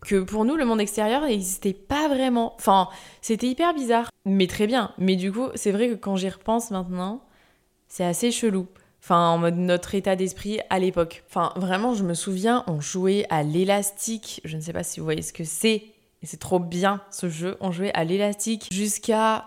que 0.06 0.22
pour 0.22 0.46
nous, 0.46 0.56
le 0.56 0.66
monde 0.66 0.80
extérieur 0.80 1.24
n'existait 1.24 1.74
pas 1.74 2.08
vraiment. 2.08 2.54
Enfin, 2.58 2.90
c'était 3.22 3.48
hyper 3.48 3.74
bizarre, 3.74 4.10
mais 4.26 4.48
très 4.48 4.68
bien. 4.68 4.92
Mais 4.98 5.16
du 5.16 5.32
coup, 5.32 5.48
c'est 5.56 5.72
vrai 5.72 5.90
que 5.90 5.96
quand 5.96 6.16
j'y 6.16 6.30
repense 6.30 6.72
maintenant, 6.72 7.22
c'est 7.88 8.06
assez 8.06 8.32
chelou. 8.32 8.68
Enfin, 9.04 9.30
en 9.30 9.38
mode 9.38 9.58
notre 9.58 9.94
état 9.94 10.16
d'esprit 10.16 10.60
à 10.70 10.80
l'époque. 10.80 11.24
Enfin, 11.30 11.54
vraiment, 11.56 11.94
je 11.94 12.04
me 12.04 12.14
souviens, 12.14 12.64
on 12.68 12.82
jouait 12.82 13.26
à 13.30 13.44
l'élastique. 13.44 14.42
Je 14.46 14.56
ne 14.56 14.62
sais 14.62 14.74
pas 14.74 14.84
si 14.84 15.00
vous 15.00 15.06
voyez 15.06 15.22
ce 15.22 15.34
que 15.34 15.44
c'est. 15.44 15.84
Et 16.22 16.26
c'est 16.26 16.38
trop 16.38 16.60
bien 16.60 17.02
ce 17.12 17.30
jeu. 17.30 17.58
On 17.60 17.72
jouait 17.72 17.94
à 17.94 18.04
l'élastique 18.04 18.68
jusqu'à 18.72 19.46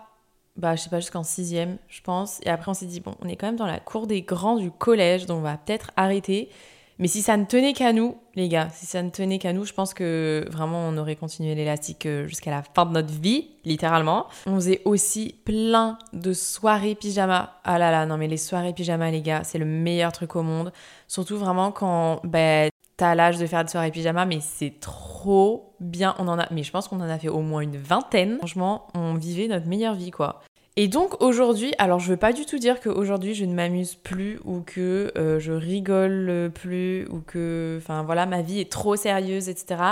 bah, 0.58 0.74
je 0.76 0.82
sais 0.82 0.90
pas, 0.90 1.00
jusqu'en 1.00 1.22
sixième, 1.22 1.78
je 1.88 2.02
pense. 2.02 2.40
Et 2.42 2.50
après, 2.50 2.70
on 2.70 2.74
s'est 2.74 2.86
dit, 2.86 3.00
bon, 3.00 3.14
on 3.22 3.28
est 3.28 3.36
quand 3.36 3.46
même 3.46 3.56
dans 3.56 3.66
la 3.66 3.78
cour 3.80 4.06
des 4.06 4.22
grands 4.22 4.56
du 4.56 4.70
collège, 4.70 5.26
donc 5.26 5.38
on 5.38 5.42
va 5.42 5.56
peut-être 5.56 5.92
arrêter. 5.96 6.50
Mais 6.98 7.06
si 7.06 7.22
ça 7.22 7.36
ne 7.36 7.44
tenait 7.44 7.74
qu'à 7.74 7.92
nous, 7.92 8.16
les 8.34 8.48
gars, 8.48 8.68
si 8.72 8.84
ça 8.84 9.02
ne 9.04 9.10
tenait 9.10 9.38
qu'à 9.38 9.52
nous, 9.52 9.64
je 9.64 9.72
pense 9.72 9.94
que 9.94 10.44
vraiment 10.50 10.80
on 10.88 10.96
aurait 10.96 11.14
continué 11.14 11.54
l'élastique 11.54 12.06
euh, 12.06 12.26
jusqu'à 12.26 12.50
la 12.50 12.62
fin 12.62 12.86
de 12.86 12.90
notre 12.90 13.12
vie, 13.12 13.50
littéralement. 13.64 14.26
On 14.46 14.56
faisait 14.56 14.82
aussi 14.84 15.36
plein 15.44 15.96
de 16.12 16.32
soirées 16.32 16.96
pyjama. 16.96 17.60
Ah 17.62 17.78
là 17.78 17.92
là, 17.92 18.04
non 18.04 18.16
mais 18.16 18.26
les 18.26 18.36
soirées 18.36 18.72
pyjama, 18.72 19.12
les 19.12 19.22
gars, 19.22 19.44
c'est 19.44 19.58
le 19.58 19.64
meilleur 19.64 20.10
truc 20.10 20.34
au 20.34 20.42
monde. 20.42 20.72
Surtout 21.06 21.38
vraiment 21.38 21.70
quand 21.70 22.20
ben, 22.24 22.68
t'as 22.96 23.14
l'âge 23.14 23.38
de 23.38 23.46
faire 23.46 23.64
des 23.64 23.70
soirées 23.70 23.92
pyjama, 23.92 24.26
mais 24.26 24.40
c'est 24.40 24.80
trop 24.80 25.72
bien. 25.78 26.16
On 26.18 26.26
en 26.26 26.38
a, 26.38 26.48
mais 26.50 26.64
je 26.64 26.72
pense 26.72 26.88
qu'on 26.88 27.00
en 27.00 27.08
a 27.08 27.18
fait 27.18 27.28
au 27.28 27.42
moins 27.42 27.60
une 27.60 27.76
vingtaine. 27.76 28.38
Franchement, 28.38 28.88
on 28.94 29.14
vivait 29.14 29.46
notre 29.46 29.66
meilleure 29.66 29.94
vie, 29.94 30.10
quoi. 30.10 30.40
Et 30.80 30.86
donc 30.86 31.20
aujourd'hui, 31.20 31.74
alors 31.78 31.98
je 31.98 32.08
veux 32.08 32.16
pas 32.16 32.32
du 32.32 32.46
tout 32.46 32.56
dire 32.56 32.80
qu'aujourd'hui 32.80 33.34
je 33.34 33.44
ne 33.44 33.52
m'amuse 33.52 33.96
plus 33.96 34.38
ou 34.44 34.60
que 34.60 35.10
euh, 35.18 35.40
je 35.40 35.50
rigole 35.52 36.52
plus 36.54 37.04
ou 37.08 37.18
que, 37.18 37.78
enfin 37.82 38.04
voilà, 38.04 38.26
ma 38.26 38.42
vie 38.42 38.60
est 38.60 38.70
trop 38.70 38.94
sérieuse, 38.94 39.48
etc. 39.48 39.82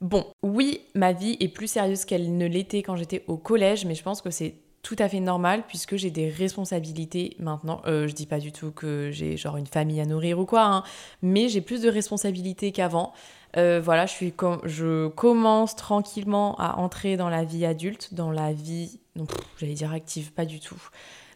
Bon, 0.00 0.24
oui, 0.42 0.80
ma 0.94 1.12
vie 1.12 1.36
est 1.40 1.48
plus 1.48 1.66
sérieuse 1.66 2.06
qu'elle 2.06 2.38
ne 2.38 2.46
l'était 2.46 2.82
quand 2.82 2.96
j'étais 2.96 3.22
au 3.26 3.36
collège, 3.36 3.84
mais 3.84 3.94
je 3.94 4.02
pense 4.02 4.22
que 4.22 4.30
c'est 4.30 4.54
tout 4.80 4.96
à 4.98 5.10
fait 5.10 5.20
normal 5.20 5.64
puisque 5.68 5.96
j'ai 5.96 6.10
des 6.10 6.30
responsabilités 6.30 7.36
maintenant. 7.38 7.82
Euh, 7.86 8.08
je 8.08 8.14
dis 8.14 8.24
pas 8.24 8.38
du 8.38 8.50
tout 8.50 8.70
que 8.70 9.10
j'ai 9.10 9.36
genre 9.36 9.58
une 9.58 9.66
famille 9.66 10.00
à 10.00 10.06
nourrir 10.06 10.38
ou 10.38 10.46
quoi, 10.46 10.64
hein, 10.64 10.84
mais 11.20 11.50
j'ai 11.50 11.60
plus 11.60 11.82
de 11.82 11.90
responsabilités 11.90 12.72
qu'avant. 12.72 13.12
Euh, 13.56 13.80
voilà, 13.82 14.06
je, 14.06 15.08
commence 15.08 15.76
tranquillement 15.76 16.56
à 16.58 16.76
entrer 16.78 17.16
dans 17.16 17.28
la 17.28 17.44
vie 17.44 17.64
adulte, 17.64 18.14
dans 18.14 18.30
la 18.30 18.52
vie, 18.52 18.98
non, 19.16 19.26
j'allais 19.58 19.74
dire 19.74 19.92
active, 19.92 20.32
pas 20.32 20.44
du 20.44 20.60
tout, 20.60 20.80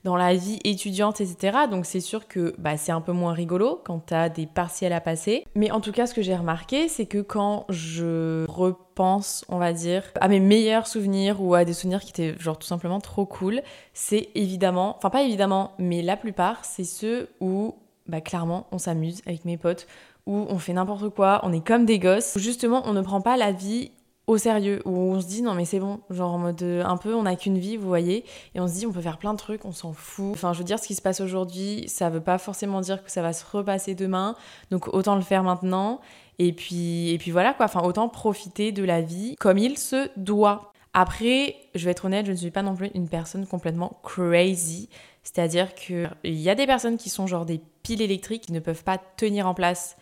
dans 0.04 0.16
la 0.16 0.34
vie 0.34 0.58
étudiante, 0.64 1.20
etc. 1.20 1.58
Donc 1.70 1.86
c'est 1.86 2.00
sûr 2.00 2.26
que 2.26 2.54
bah, 2.58 2.76
c'est 2.76 2.92
un 2.92 3.00
peu 3.00 3.12
moins 3.12 3.32
rigolo 3.32 3.80
quand 3.84 4.06
tu 4.06 4.14
as 4.14 4.28
des 4.28 4.46
partiels 4.46 4.92
à 4.92 5.00
passer. 5.00 5.44
Mais 5.54 5.70
en 5.70 5.80
tout 5.80 5.92
cas, 5.92 6.06
ce 6.06 6.14
que 6.14 6.22
j'ai 6.22 6.34
remarqué, 6.34 6.88
c'est 6.88 7.06
que 7.06 7.18
quand 7.18 7.66
je 7.68 8.46
repense, 8.48 9.44
on 9.48 9.58
va 9.58 9.72
dire, 9.72 10.02
à 10.20 10.28
mes 10.28 10.40
meilleurs 10.40 10.86
souvenirs 10.86 11.40
ou 11.40 11.54
à 11.54 11.64
des 11.64 11.74
souvenirs 11.74 12.00
qui 12.00 12.10
étaient 12.10 12.34
genre 12.38 12.58
tout 12.58 12.66
simplement 12.66 13.00
trop 13.00 13.26
cool, 13.26 13.62
c'est 13.92 14.28
évidemment, 14.34 14.96
enfin 14.96 15.10
pas 15.10 15.22
évidemment, 15.22 15.72
mais 15.78 16.02
la 16.02 16.16
plupart, 16.16 16.64
c'est 16.64 16.84
ceux 16.84 17.28
où 17.40 17.74
bah, 18.06 18.20
clairement 18.20 18.66
on 18.72 18.78
s'amuse 18.78 19.20
avec 19.26 19.44
mes 19.44 19.56
potes 19.58 19.86
où 20.28 20.46
on 20.50 20.58
fait 20.58 20.74
n'importe 20.74 21.08
quoi, 21.08 21.40
on 21.42 21.52
est 21.54 21.66
comme 21.66 21.86
des 21.86 21.98
gosses, 21.98 22.34
où 22.36 22.38
justement 22.38 22.82
on 22.84 22.92
ne 22.92 23.00
prend 23.00 23.22
pas 23.22 23.38
la 23.38 23.50
vie 23.50 23.90
au 24.26 24.36
sérieux, 24.36 24.82
où 24.84 24.90
on 24.90 25.20
se 25.22 25.26
dit 25.26 25.40
non 25.40 25.54
mais 25.54 25.64
c'est 25.64 25.80
bon, 25.80 26.00
genre 26.10 26.34
en 26.34 26.38
mode 26.38 26.62
euh, 26.62 26.84
un 26.84 26.98
peu 26.98 27.14
on 27.14 27.22
n'a 27.22 27.34
qu'une 27.34 27.56
vie, 27.56 27.78
vous 27.78 27.88
voyez, 27.88 28.26
et 28.54 28.60
on 28.60 28.68
se 28.68 28.74
dit 28.74 28.86
on 28.86 28.92
peut 28.92 29.00
faire 29.00 29.16
plein 29.16 29.32
de 29.32 29.38
trucs, 29.38 29.64
on 29.64 29.72
s'en 29.72 29.94
fout. 29.94 30.32
Enfin 30.32 30.52
je 30.52 30.58
veux 30.58 30.64
dire 30.64 30.78
ce 30.78 30.86
qui 30.86 30.94
se 30.94 31.00
passe 31.00 31.22
aujourd'hui, 31.22 31.88
ça 31.88 32.10
veut 32.10 32.20
pas 32.20 32.36
forcément 32.36 32.82
dire 32.82 33.02
que 33.02 33.10
ça 33.10 33.22
va 33.22 33.32
se 33.32 33.42
repasser 33.50 33.94
demain, 33.94 34.36
donc 34.70 34.88
autant 34.88 35.16
le 35.16 35.22
faire 35.22 35.42
maintenant. 35.42 36.00
Et 36.38 36.52
puis, 36.52 37.08
et 37.08 37.18
puis 37.18 37.30
voilà 37.30 37.54
quoi, 37.54 37.64
enfin 37.64 37.80
autant 37.82 38.10
profiter 38.10 38.70
de 38.70 38.84
la 38.84 39.00
vie 39.00 39.34
comme 39.40 39.56
il 39.56 39.78
se 39.78 40.10
doit. 40.18 40.72
Après, 40.92 41.56
je 41.74 41.86
vais 41.86 41.92
être 41.92 42.04
honnête, 42.04 42.26
je 42.26 42.32
ne 42.32 42.36
suis 42.36 42.50
pas 42.50 42.62
non 42.62 42.74
plus 42.74 42.90
une 42.94 43.08
personne 43.08 43.46
complètement 43.46 43.98
crazy. 44.02 44.90
C'est-à-dire 45.22 45.74
qu'il 45.74 46.10
y 46.24 46.50
a 46.50 46.54
des 46.54 46.66
personnes 46.66 46.98
qui 46.98 47.08
sont 47.08 47.26
genre 47.26 47.46
des 47.46 47.60
piles 47.82 48.02
électriques 48.02 48.42
qui 48.46 48.52
ne 48.52 48.60
peuvent 48.60 48.84
pas 48.84 48.98
tenir 48.98 49.46
en 49.48 49.54
place 49.54 49.96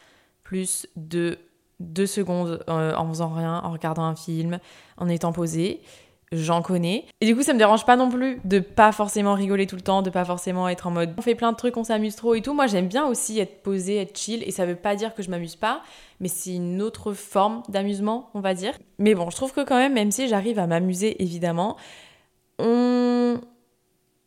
plus 0.47 0.87
de 0.95 1.39
deux 1.81 2.07
secondes 2.07 2.65
euh, 2.69 2.95
en 2.95 3.09
faisant 3.09 3.31
rien, 3.31 3.61
en 3.65 3.73
regardant 3.73 4.05
un 4.05 4.15
film, 4.15 4.59
en 4.97 5.09
étant 5.09 5.33
posé. 5.33 5.81
J'en 6.33 6.61
connais. 6.61 7.05
Et 7.21 7.27
du 7.27 7.37
coup, 7.37 7.43
ça 7.43 7.53
me 7.53 7.59
dérange 7.59 7.85
pas 7.85 7.97
non 7.97 8.09
plus 8.09 8.41
de 8.45 8.59
pas 8.59 8.91
forcément 8.91 9.35
rigoler 9.35 9.67
tout 9.67 9.77
le 9.77 9.83
temps, 9.83 10.03
de 10.03 10.11
pas 10.11 10.25
forcément 10.25 10.69
être 10.69 10.89
en 10.89 10.91
mode 10.91 11.15
on 11.17 11.23
fait 11.23 11.37
plein 11.37 11.53
de 11.53 11.57
trucs, 11.57 11.77
on 11.77 11.85
s'amuse 11.85 12.17
trop 12.17 12.35
et 12.35 12.43
tout. 12.43 12.53
Moi, 12.53 12.67
j'aime 12.67 12.89
bien 12.89 13.07
aussi 13.07 13.39
être 13.39 13.63
posé, 13.63 13.97
être 13.97 14.17
chill. 14.19 14.43
Et 14.45 14.51
ça 14.51 14.67
veut 14.67 14.77
pas 14.77 14.97
dire 14.97 15.15
que 15.15 15.23
je 15.23 15.31
m'amuse 15.31 15.55
pas, 15.55 15.83
mais 16.19 16.29
c'est 16.29 16.55
une 16.55 16.83
autre 16.83 17.13
forme 17.13 17.63
d'amusement, 17.69 18.31
on 18.35 18.41
va 18.41 18.55
dire. 18.55 18.75
Mais 18.99 19.15
bon, 19.15 19.31
je 19.31 19.37
trouve 19.37 19.53
que 19.53 19.63
quand 19.63 19.77
même, 19.77 19.95
même 19.95 20.11
si 20.11 20.29
j'arrive 20.29 20.59
à 20.59 20.67
m'amuser 20.67 21.23
évidemment, 21.23 21.77
on 22.59 23.41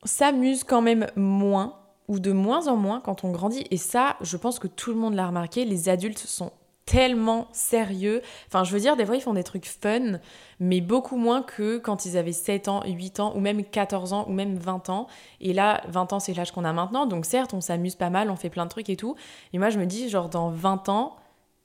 s'amuse 0.05 0.63
quand 0.63 0.81
même 0.81 1.07
moins 1.17 1.78
ou 2.09 2.19
de 2.19 2.33
moins 2.33 2.67
en 2.67 2.75
moins 2.75 2.99
quand 2.99 3.23
on 3.23 3.31
grandit. 3.31 3.65
Et 3.71 3.77
ça, 3.77 4.17
je 4.19 4.35
pense 4.35 4.59
que 4.59 4.67
tout 4.67 4.89
le 4.89 4.97
monde 4.97 5.13
l'a 5.13 5.27
remarqué, 5.27 5.63
les 5.63 5.87
adultes 5.87 6.17
sont 6.17 6.51
tellement 6.85 7.47
sérieux. 7.51 8.23
Enfin, 8.47 8.63
je 8.63 8.73
veux 8.73 8.79
dire, 8.79 8.97
des 8.97 9.05
fois, 9.05 9.15
ils 9.15 9.21
font 9.21 9.35
des 9.35 9.43
trucs 9.43 9.67
fun, 9.67 10.19
mais 10.59 10.81
beaucoup 10.81 11.17
moins 11.17 11.43
que 11.43 11.77
quand 11.77 12.07
ils 12.07 12.17
avaient 12.17 12.31
7 12.31 12.67
ans, 12.67 12.81
8 12.83 13.19
ans, 13.19 13.33
ou 13.35 13.39
même 13.39 13.63
14 13.63 14.11
ans, 14.11 14.25
ou 14.27 14.33
même 14.33 14.57
20 14.57 14.89
ans. 14.89 15.05
Et 15.39 15.53
là, 15.53 15.83
20 15.87 16.13
ans, 16.13 16.19
c'est 16.19 16.33
l'âge 16.33 16.51
qu'on 16.51 16.65
a 16.65 16.73
maintenant. 16.73 17.05
Donc, 17.05 17.25
certes, 17.25 17.53
on 17.53 17.61
s'amuse 17.61 17.93
pas 17.93 18.09
mal, 18.09 18.31
on 18.31 18.35
fait 18.35 18.49
plein 18.49 18.65
de 18.65 18.71
trucs 18.71 18.89
et 18.89 18.97
tout. 18.97 19.15
Et 19.53 19.59
moi, 19.59 19.69
je 19.69 19.77
me 19.77 19.85
dis, 19.85 20.09
genre, 20.09 20.29
dans 20.29 20.49
20 20.49 20.89
ans, 20.89 21.15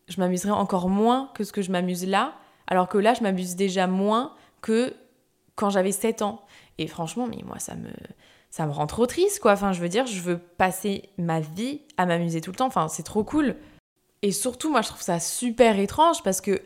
je 0.08 0.20
m'amuserai 0.20 0.50
encore 0.50 0.90
moins 0.90 1.30
que 1.34 1.42
ce 1.42 1.52
que 1.52 1.62
je 1.62 1.72
m'amuse 1.72 2.06
là. 2.06 2.34
Alors 2.66 2.88
que 2.88 2.98
là, 2.98 3.14
je 3.14 3.22
m'amuse 3.22 3.56
déjà 3.56 3.86
moins 3.86 4.34
que 4.60 4.94
quand 5.54 5.70
j'avais 5.70 5.92
7 5.92 6.20
ans. 6.20 6.42
Et 6.76 6.86
franchement, 6.86 7.26
mais 7.26 7.42
moi, 7.46 7.58
ça 7.58 7.74
me 7.74 7.88
ça 8.54 8.66
me 8.66 8.70
rend 8.70 8.86
trop 8.86 9.06
triste, 9.06 9.40
quoi. 9.40 9.50
Enfin, 9.50 9.72
je 9.72 9.80
veux 9.80 9.88
dire, 9.88 10.06
je 10.06 10.20
veux 10.20 10.38
passer 10.38 11.08
ma 11.18 11.40
vie 11.40 11.80
à 11.96 12.06
m'amuser 12.06 12.40
tout 12.40 12.52
le 12.52 12.56
temps. 12.56 12.68
Enfin, 12.68 12.86
c'est 12.86 13.02
trop 13.02 13.24
cool. 13.24 13.56
Et 14.22 14.30
surtout, 14.30 14.70
moi, 14.70 14.80
je 14.80 14.90
trouve 14.90 15.02
ça 15.02 15.18
super 15.18 15.76
étrange 15.80 16.22
parce 16.22 16.40
que, 16.40 16.62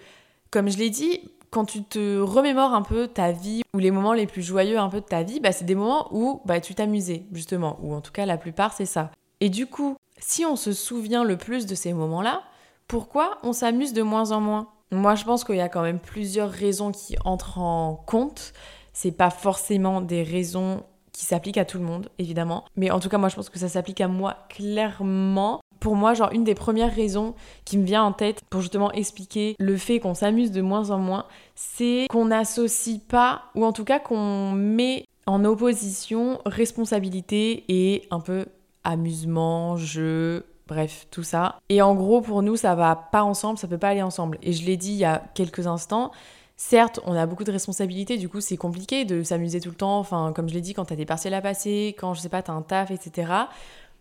comme 0.51 0.69
je 0.69 0.77
l'ai 0.77 0.91
dit, 0.91 1.31
quand 1.49 1.65
tu 1.65 1.83
te 1.83 2.19
remémores 2.21 2.75
un 2.75 2.83
peu 2.83 3.09
ta 3.09 3.33
vie 3.33 3.63
ou 3.73 3.79
les 3.79 3.91
moments 3.91 4.13
les 4.13 4.27
plus 4.27 4.43
joyeux 4.43 4.79
un 4.79 4.91
peu 4.91 5.01
de 5.01 5.07
ta 5.07 5.23
vie, 5.23 5.41
bah, 5.41 5.51
c'est 5.51 5.65
des 5.65 5.75
moments 5.75 6.09
où 6.13 6.43
bah, 6.45 6.61
tu 6.61 6.75
t'amusais, 6.75 7.25
justement. 7.33 7.79
Ou 7.83 7.95
en 7.95 8.03
tout 8.03 8.13
cas, 8.13 8.27
la 8.27 8.37
plupart, 8.37 8.75
c'est 8.75 8.85
ça. 8.85 9.11
Et 9.41 9.49
du 9.49 9.67
coup, 9.67 9.97
si 10.19 10.45
on 10.45 10.57
se 10.57 10.75
souvient 10.75 11.25
le 11.25 11.39
plus 11.39 11.65
de 11.65 11.75
ces 11.75 11.95
moments-là, 11.95 12.43
pourquoi 12.87 13.39
on 13.43 13.55
s'amuse 13.55 13.95
de 13.95 14.03
moins 14.03 14.31
en 14.33 14.43
moins? 14.43 14.69
Moi, 14.93 15.15
je 15.15 15.25
pense 15.25 15.43
qu'il 15.43 15.57
y 15.57 15.63
a 15.63 15.71
quand 15.71 15.83
même 15.83 16.01
plusieurs 16.01 16.51
raisons 16.51 16.93
qui 16.93 17.17
entrent 17.25 17.61
en 17.61 17.95
compte. 17.95 18.53
C'est 18.93 19.11
pas 19.11 19.31
forcément 19.31 20.03
des 20.03 20.23
raisons 20.23 20.83
qui 21.19 21.25
s'applique 21.25 21.59
à 21.59 21.65
tout 21.65 21.79
le 21.79 21.85
monde, 21.85 22.11
évidemment. 22.21 22.65
Mais 22.77 22.93
en 22.93 23.01
tout 23.01 23.09
cas, 23.09 23.19
moi, 23.19 23.29
je 23.29 23.35
pense 23.35 23.51
que 23.51 23.59
ça 23.59 23.69
s'applique 23.69 24.01
à 24.01 24.07
moi 24.07 24.37
clairement. 24.51 25.61
Pour 25.81 25.97
moi, 25.97 26.15
genre, 26.15 26.31
une 26.31 26.45
des 26.45 26.55
premières 26.55 26.95
raisons 26.95 27.35
qui 27.65 27.77
me 27.77 27.85
vient 27.85 28.05
en 28.05 28.13
tête 28.13 28.43
pour 28.51 28.61
justement 28.61 28.93
expliquer 28.93 29.57
le 29.59 29.77
fait 29.77 29.99
qu'on 29.99 30.15
s'amuse 30.15 30.53
de 30.53 30.63
moins 30.63 30.91
en 30.91 30.99
moins, 30.99 31.25
c'est 31.57 32.07
qu'on 32.09 32.27
n'associe 32.27 33.01
pas, 33.01 33.43
ou 33.57 33.65
en 33.65 33.73
tout 33.73 33.85
cas 33.85 33.99
qu'on 33.99 34.53
met 34.53 35.07
en 35.27 35.45
opposition 35.45 36.39
responsabilité 36.47 37.65
et 37.69 38.07
un 38.13 38.21
peu 38.21 38.47
amusement, 38.85 39.77
jeu, 39.77 40.47
bref, 40.69 41.09
tout 41.11 41.25
ça. 41.25 41.59
Et 41.69 41.83
en 41.83 41.97
gros, 41.97 42.21
pour 42.21 42.43
nous, 42.43 42.55
ça 42.55 42.77
va 42.77 42.95
pas 42.95 43.25
ensemble, 43.25 43.59
ça 43.59 43.67
peut 43.67 43.77
pas 43.77 43.89
aller 43.89 44.03
ensemble. 44.03 44.39
Et 44.43 44.53
je 44.53 44.65
l'ai 44.65 44.77
dit 44.77 44.93
il 44.93 44.99
y 44.99 45.05
a 45.05 45.25
quelques 45.35 45.67
instants, 45.67 46.13
Certes, 46.61 46.99
on 47.07 47.15
a 47.15 47.25
beaucoup 47.25 47.45
de 47.45 47.53
responsabilités, 47.53 48.19
du 48.19 48.29
coup 48.29 48.41
c'est 48.41 48.57
compliqué 48.57 49.05
de 49.05 49.23
s'amuser 49.23 49.61
tout 49.61 49.69
le 49.69 49.77
temps, 49.77 50.01
enfin 50.01 50.33
comme 50.35 50.49
je 50.49 50.55
l'ai 50.55 50.61
dit, 50.61 50.75
quand 50.75 50.87
t'as 50.87 50.97
des 50.97 51.07
partiels 51.07 51.35
à 51.35 51.41
passer, 51.41 51.95
quand 52.01 52.15
je 52.15 52.21
sais 52.21 52.29
pas, 52.29 52.43
t'as 52.43 52.53
un 52.53 52.63
taf, 52.63 52.91
etc. 52.91 53.33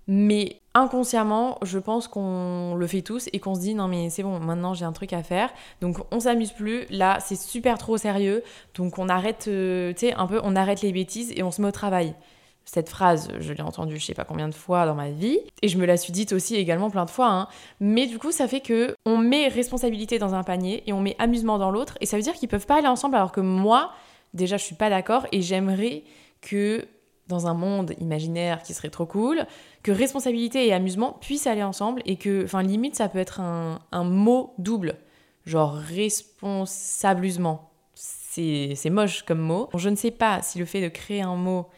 Mais 0.07 0.59
inconsciemment, 0.73 1.59
je 1.61 1.77
pense 1.77 2.07
qu'on 2.07 2.73
le 2.75 2.87
fait 2.87 3.03
tous 3.03 3.29
et 3.31 3.39
qu'on 3.39 3.53
se 3.53 3.59
dit 3.59 3.75
non 3.75 3.87
mais 3.87 4.09
c'est 4.09 4.23
bon, 4.23 4.39
maintenant 4.39 4.73
j'ai 4.73 4.85
un 4.85 4.91
truc 4.91 5.13
à 5.13 5.21
faire. 5.21 5.51
Donc 5.81 5.99
on 6.09 6.19
s'amuse 6.19 6.51
plus, 6.51 6.87
là 6.89 7.19
c'est 7.19 7.35
super 7.35 7.77
trop 7.77 7.95
sérieux. 7.95 8.41
Donc 8.73 8.97
on 8.97 9.07
arrête, 9.07 9.45
euh, 9.47 9.93
tu 9.93 10.07
sais, 10.07 10.13
un 10.15 10.25
peu, 10.25 10.41
on 10.43 10.55
arrête 10.55 10.81
les 10.81 10.91
bêtises 10.91 11.31
et 11.35 11.43
on 11.43 11.51
se 11.51 11.61
met 11.61 11.67
au 11.67 11.71
travail. 11.71 12.15
Cette 12.69 12.89
phrase, 12.89 13.29
je 13.39 13.53
l'ai 13.53 13.61
entendue 13.61 13.97
je 13.97 14.05
sais 14.05 14.13
pas 14.13 14.25
combien 14.25 14.49
de 14.49 14.53
fois 14.53 14.85
dans 14.85 14.93
ma 14.93 15.09
vie, 15.09 15.39
et 15.61 15.69
je 15.69 15.77
me 15.77 15.85
la 15.85 15.95
suis 15.95 16.11
dite 16.11 16.33
aussi 16.33 16.57
également 16.57 16.89
plein 16.89 17.05
de 17.05 17.09
fois. 17.09 17.29
Hein. 17.29 17.47
Mais 17.79 18.07
du 18.07 18.19
coup, 18.19 18.33
ça 18.33 18.45
fait 18.45 18.59
que 18.59 18.93
on 19.05 19.17
met 19.17 19.47
responsabilité 19.47 20.19
dans 20.19 20.35
un 20.35 20.43
panier 20.43 20.83
et 20.85 20.91
on 20.91 20.99
met 20.99 21.15
amusement 21.17 21.59
dans 21.59 21.71
l'autre, 21.71 21.97
et 22.01 22.05
ça 22.05 22.17
veut 22.17 22.23
dire 22.23 22.33
qu'ils 22.33 22.49
peuvent 22.49 22.65
pas 22.65 22.79
aller 22.79 22.87
ensemble, 22.87 23.15
alors 23.15 23.31
que 23.31 23.39
moi, 23.39 23.93
déjà, 24.33 24.57
je 24.57 24.65
suis 24.65 24.75
pas 24.75 24.89
d'accord, 24.89 25.27
et 25.31 25.41
j'aimerais 25.41 26.03
que 26.41 26.85
dans 27.29 27.47
un 27.47 27.53
monde 27.53 27.93
imaginaire 28.01 28.61
qui 28.63 28.73
serait 28.73 28.89
trop 28.89 29.05
cool, 29.05 29.45
que 29.81 29.93
responsabilité 29.93 30.67
et 30.67 30.73
amusement 30.73 31.13
puissent 31.21 31.47
aller 31.47 31.63
ensemble, 31.63 32.01
et 32.05 32.17
que, 32.17 32.43
enfin, 32.43 32.63
limite, 32.63 32.95
ça 32.95 33.07
peut 33.07 33.19
être 33.19 33.39
un, 33.39 33.79
mot 34.03 34.53
double, 34.57 34.97
genre 35.45 35.73
responsablement. 35.73 37.71
C'est 37.93 38.89
moche 38.91 39.23
comme 39.23 39.39
mot. 39.39 39.69
Je 39.73 39.87
ne 39.87 39.95
sais 39.95 40.11
pas 40.11 40.41
si 40.41 40.59
le 40.59 40.65
fait 40.65 40.81
de 40.81 40.89
créer 40.89 41.21
un 41.21 41.35
mot 41.35 41.69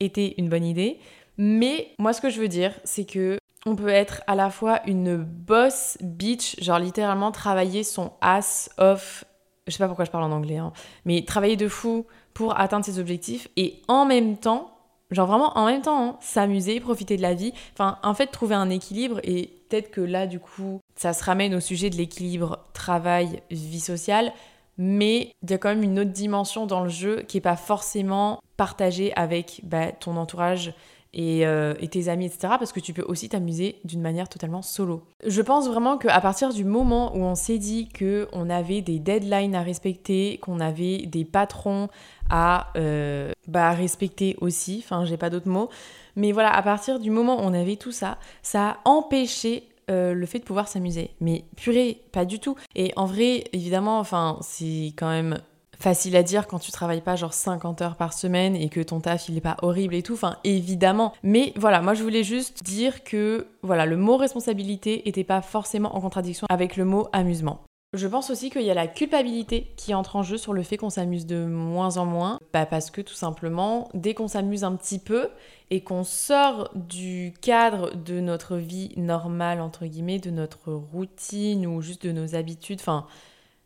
était 0.00 0.34
une 0.38 0.48
bonne 0.48 0.64
idée. 0.64 0.98
Mais 1.36 1.88
moi, 1.98 2.12
ce 2.12 2.20
que 2.20 2.30
je 2.30 2.40
veux 2.40 2.48
dire, 2.48 2.72
c'est 2.84 3.04
que 3.04 3.38
on 3.66 3.76
peut 3.76 3.88
être 3.88 4.22
à 4.26 4.34
la 4.34 4.50
fois 4.50 4.80
une 4.86 5.16
boss 5.16 5.98
bitch, 6.00 6.60
genre 6.62 6.78
littéralement 6.78 7.32
travailler 7.32 7.84
son 7.84 8.12
ass 8.20 8.70
off. 8.78 9.24
Je 9.66 9.72
sais 9.72 9.78
pas 9.78 9.88
pourquoi 9.88 10.04
je 10.04 10.10
parle 10.10 10.24
en 10.24 10.32
anglais, 10.32 10.56
hein, 10.56 10.72
mais 11.04 11.24
travailler 11.24 11.56
de 11.56 11.68
fou 11.68 12.06
pour 12.32 12.58
atteindre 12.58 12.84
ses 12.84 12.98
objectifs 12.98 13.48
et 13.56 13.82
en 13.88 14.06
même 14.06 14.38
temps, 14.38 14.70
genre 15.10 15.26
vraiment 15.26 15.56
en 15.58 15.66
même 15.66 15.82
temps, 15.82 16.02
hein, 16.02 16.16
s'amuser, 16.20 16.80
profiter 16.80 17.16
de 17.16 17.22
la 17.22 17.34
vie. 17.34 17.52
Enfin, 17.74 17.98
en 18.02 18.14
fait, 18.14 18.28
trouver 18.28 18.54
un 18.54 18.70
équilibre 18.70 19.20
et 19.22 19.50
peut-être 19.68 19.90
que 19.90 20.00
là, 20.00 20.26
du 20.26 20.40
coup, 20.40 20.80
ça 20.96 21.12
se 21.12 21.22
ramène 21.22 21.54
au 21.54 21.60
sujet 21.60 21.90
de 21.90 21.96
l'équilibre 21.96 22.64
travail-vie 22.72 23.80
sociale 23.80 24.32
mais 24.78 25.32
il 25.42 25.50
y 25.50 25.54
a 25.54 25.58
quand 25.58 25.68
même 25.68 25.82
une 25.82 25.98
autre 25.98 26.12
dimension 26.12 26.66
dans 26.66 26.82
le 26.82 26.88
jeu 26.88 27.22
qui 27.28 27.36
n'est 27.36 27.42
pas 27.42 27.56
forcément 27.56 28.40
partagée 28.56 29.12
avec 29.14 29.60
bah, 29.64 29.92
ton 29.92 30.16
entourage 30.16 30.72
euh, 31.16 31.74
et, 31.80 31.88
tes 31.88 32.08
amis, 32.08 32.26
etc. 32.26 32.54
Parce 32.58 32.70
que 32.70 32.80
tu 32.80 32.92
peux 32.92 33.02
aussi 33.02 33.30
t'amuser 33.30 33.80
d'une 33.84 34.02
manière 34.02 34.28
totalement 34.28 34.62
solo. 34.62 35.02
Je 35.26 35.40
pense 35.40 35.66
vraiment 35.66 35.96
qu'à 35.96 36.20
partir 36.20 36.52
du 36.52 36.64
moment 36.64 37.16
où 37.16 37.20
on 37.20 37.34
s'est 37.34 37.58
dit 37.58 37.88
qu'on 37.88 38.50
avait 38.50 38.82
des 38.82 38.98
deadlines 38.98 39.54
à 39.54 39.62
respecter, 39.62 40.38
qu'on 40.42 40.60
avait 40.60 40.98
des 41.06 41.24
patrons 41.24 41.88
à 42.30 42.68
euh, 42.76 43.32
bah, 43.48 43.70
respecter 43.70 44.36
aussi, 44.42 44.82
enfin 44.84 45.06
j'ai 45.06 45.16
pas 45.16 45.30
d'autres 45.30 45.48
mots, 45.48 45.70
mais 46.14 46.30
voilà, 46.30 46.54
à 46.54 46.62
partir 46.62 47.00
du 47.00 47.10
moment 47.10 47.38
où 47.38 47.42
on 47.42 47.54
avait 47.54 47.76
tout 47.76 47.92
ça, 47.92 48.18
ça 48.42 48.68
a 48.68 48.76
empêché 48.84 49.64
euh, 49.90 50.14
le 50.14 50.26
fait 50.26 50.38
de 50.38 50.44
pouvoir 50.44 50.68
s'amuser. 50.68 51.10
Mais 51.20 51.44
purée, 51.56 52.02
pas 52.12 52.24
du 52.24 52.40
tout. 52.40 52.56
Et 52.74 52.92
en 52.96 53.06
vrai, 53.06 53.44
évidemment, 53.52 53.98
enfin, 53.98 54.38
c'est 54.42 54.92
quand 54.96 55.08
même 55.08 55.38
facile 55.78 56.16
à 56.16 56.22
dire 56.22 56.46
quand 56.46 56.58
tu 56.58 56.72
travailles 56.72 57.00
pas 57.00 57.16
genre 57.16 57.32
50 57.32 57.82
heures 57.82 57.96
par 57.96 58.12
semaine 58.12 58.56
et 58.56 58.68
que 58.68 58.80
ton 58.80 59.00
taf 59.00 59.28
il 59.28 59.36
est 59.36 59.40
pas 59.40 59.56
horrible 59.62 59.94
et 59.94 60.02
tout, 60.02 60.14
enfin 60.14 60.36
évidemment. 60.44 61.12
Mais 61.22 61.52
voilà, 61.56 61.80
moi 61.80 61.94
je 61.94 62.02
voulais 62.02 62.24
juste 62.24 62.64
dire 62.64 63.04
que 63.04 63.46
voilà, 63.62 63.86
le 63.86 63.96
mot 63.96 64.16
responsabilité 64.16 65.08
était 65.08 65.24
pas 65.24 65.40
forcément 65.40 65.96
en 65.96 66.00
contradiction 66.00 66.46
avec 66.50 66.76
le 66.76 66.84
mot 66.84 67.08
amusement. 67.12 67.60
Je 67.94 68.06
pense 68.06 68.28
aussi 68.28 68.50
qu'il 68.50 68.62
y 68.62 68.70
a 68.70 68.74
la 68.74 68.86
culpabilité 68.86 69.72
qui 69.76 69.94
entre 69.94 70.16
en 70.16 70.22
jeu 70.22 70.36
sur 70.36 70.52
le 70.52 70.62
fait 70.62 70.76
qu'on 70.76 70.90
s'amuse 70.90 71.24
de 71.24 71.46
moins 71.46 71.96
en 71.96 72.04
moins. 72.04 72.38
Bah 72.52 72.66
parce 72.66 72.90
que 72.90 73.00
tout 73.00 73.14
simplement, 73.14 73.88
dès 73.94 74.12
qu'on 74.12 74.28
s'amuse 74.28 74.62
un 74.62 74.76
petit 74.76 74.98
peu 74.98 75.30
et 75.70 75.82
qu'on 75.82 76.04
sort 76.04 76.70
du 76.74 77.32
cadre 77.40 77.94
de 77.94 78.20
notre 78.20 78.56
vie 78.58 78.92
normale, 78.98 79.62
entre 79.62 79.86
guillemets, 79.86 80.18
de 80.18 80.30
notre 80.30 80.70
routine 80.72 81.66
ou 81.66 81.80
juste 81.80 82.04
de 82.06 82.12
nos 82.12 82.34
habitudes, 82.34 82.80
enfin 82.80 83.06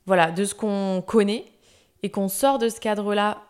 voilà, 0.07 0.31
de 0.31 0.45
ce 0.45 0.55
qu'on 0.55 1.02
connaît, 1.05 1.45
et 2.05 2.11
qu'on 2.11 2.29
sort 2.29 2.59
de 2.59 2.69
ce 2.69 2.79
cadre-là 2.79 3.43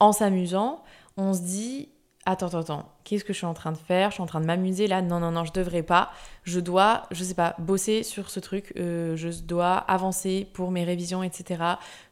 en 0.00 0.12
s'amusant, 0.12 0.82
on 1.16 1.32
se 1.32 1.40
dit 1.42 1.88
attends, 2.26 2.46
attends, 2.46 2.60
attends, 2.60 2.88
qu'est-ce 3.04 3.24
que 3.24 3.32
je 3.32 3.38
suis 3.38 3.46
en 3.46 3.54
train 3.54 3.72
de 3.72 3.76
faire? 3.76 4.10
Je 4.10 4.14
suis 4.14 4.22
en 4.22 4.26
train 4.26 4.40
de 4.40 4.46
m'amuser 4.46 4.86
là? 4.86 5.02
Non, 5.02 5.20
non, 5.20 5.30
non, 5.30 5.44
je 5.44 5.52
devrais 5.52 5.82
pas. 5.82 6.10
Je 6.42 6.60
dois, 6.60 7.02
je 7.10 7.22
sais 7.24 7.34
pas, 7.34 7.54
bosser 7.58 8.02
sur 8.02 8.30
ce 8.30 8.40
truc. 8.40 8.72
Euh, 8.76 9.16
je 9.16 9.28
dois 9.28 9.76
avancer 9.76 10.46
pour 10.52 10.70
mes 10.70 10.84
révisions, 10.84 11.22
etc. 11.22 11.62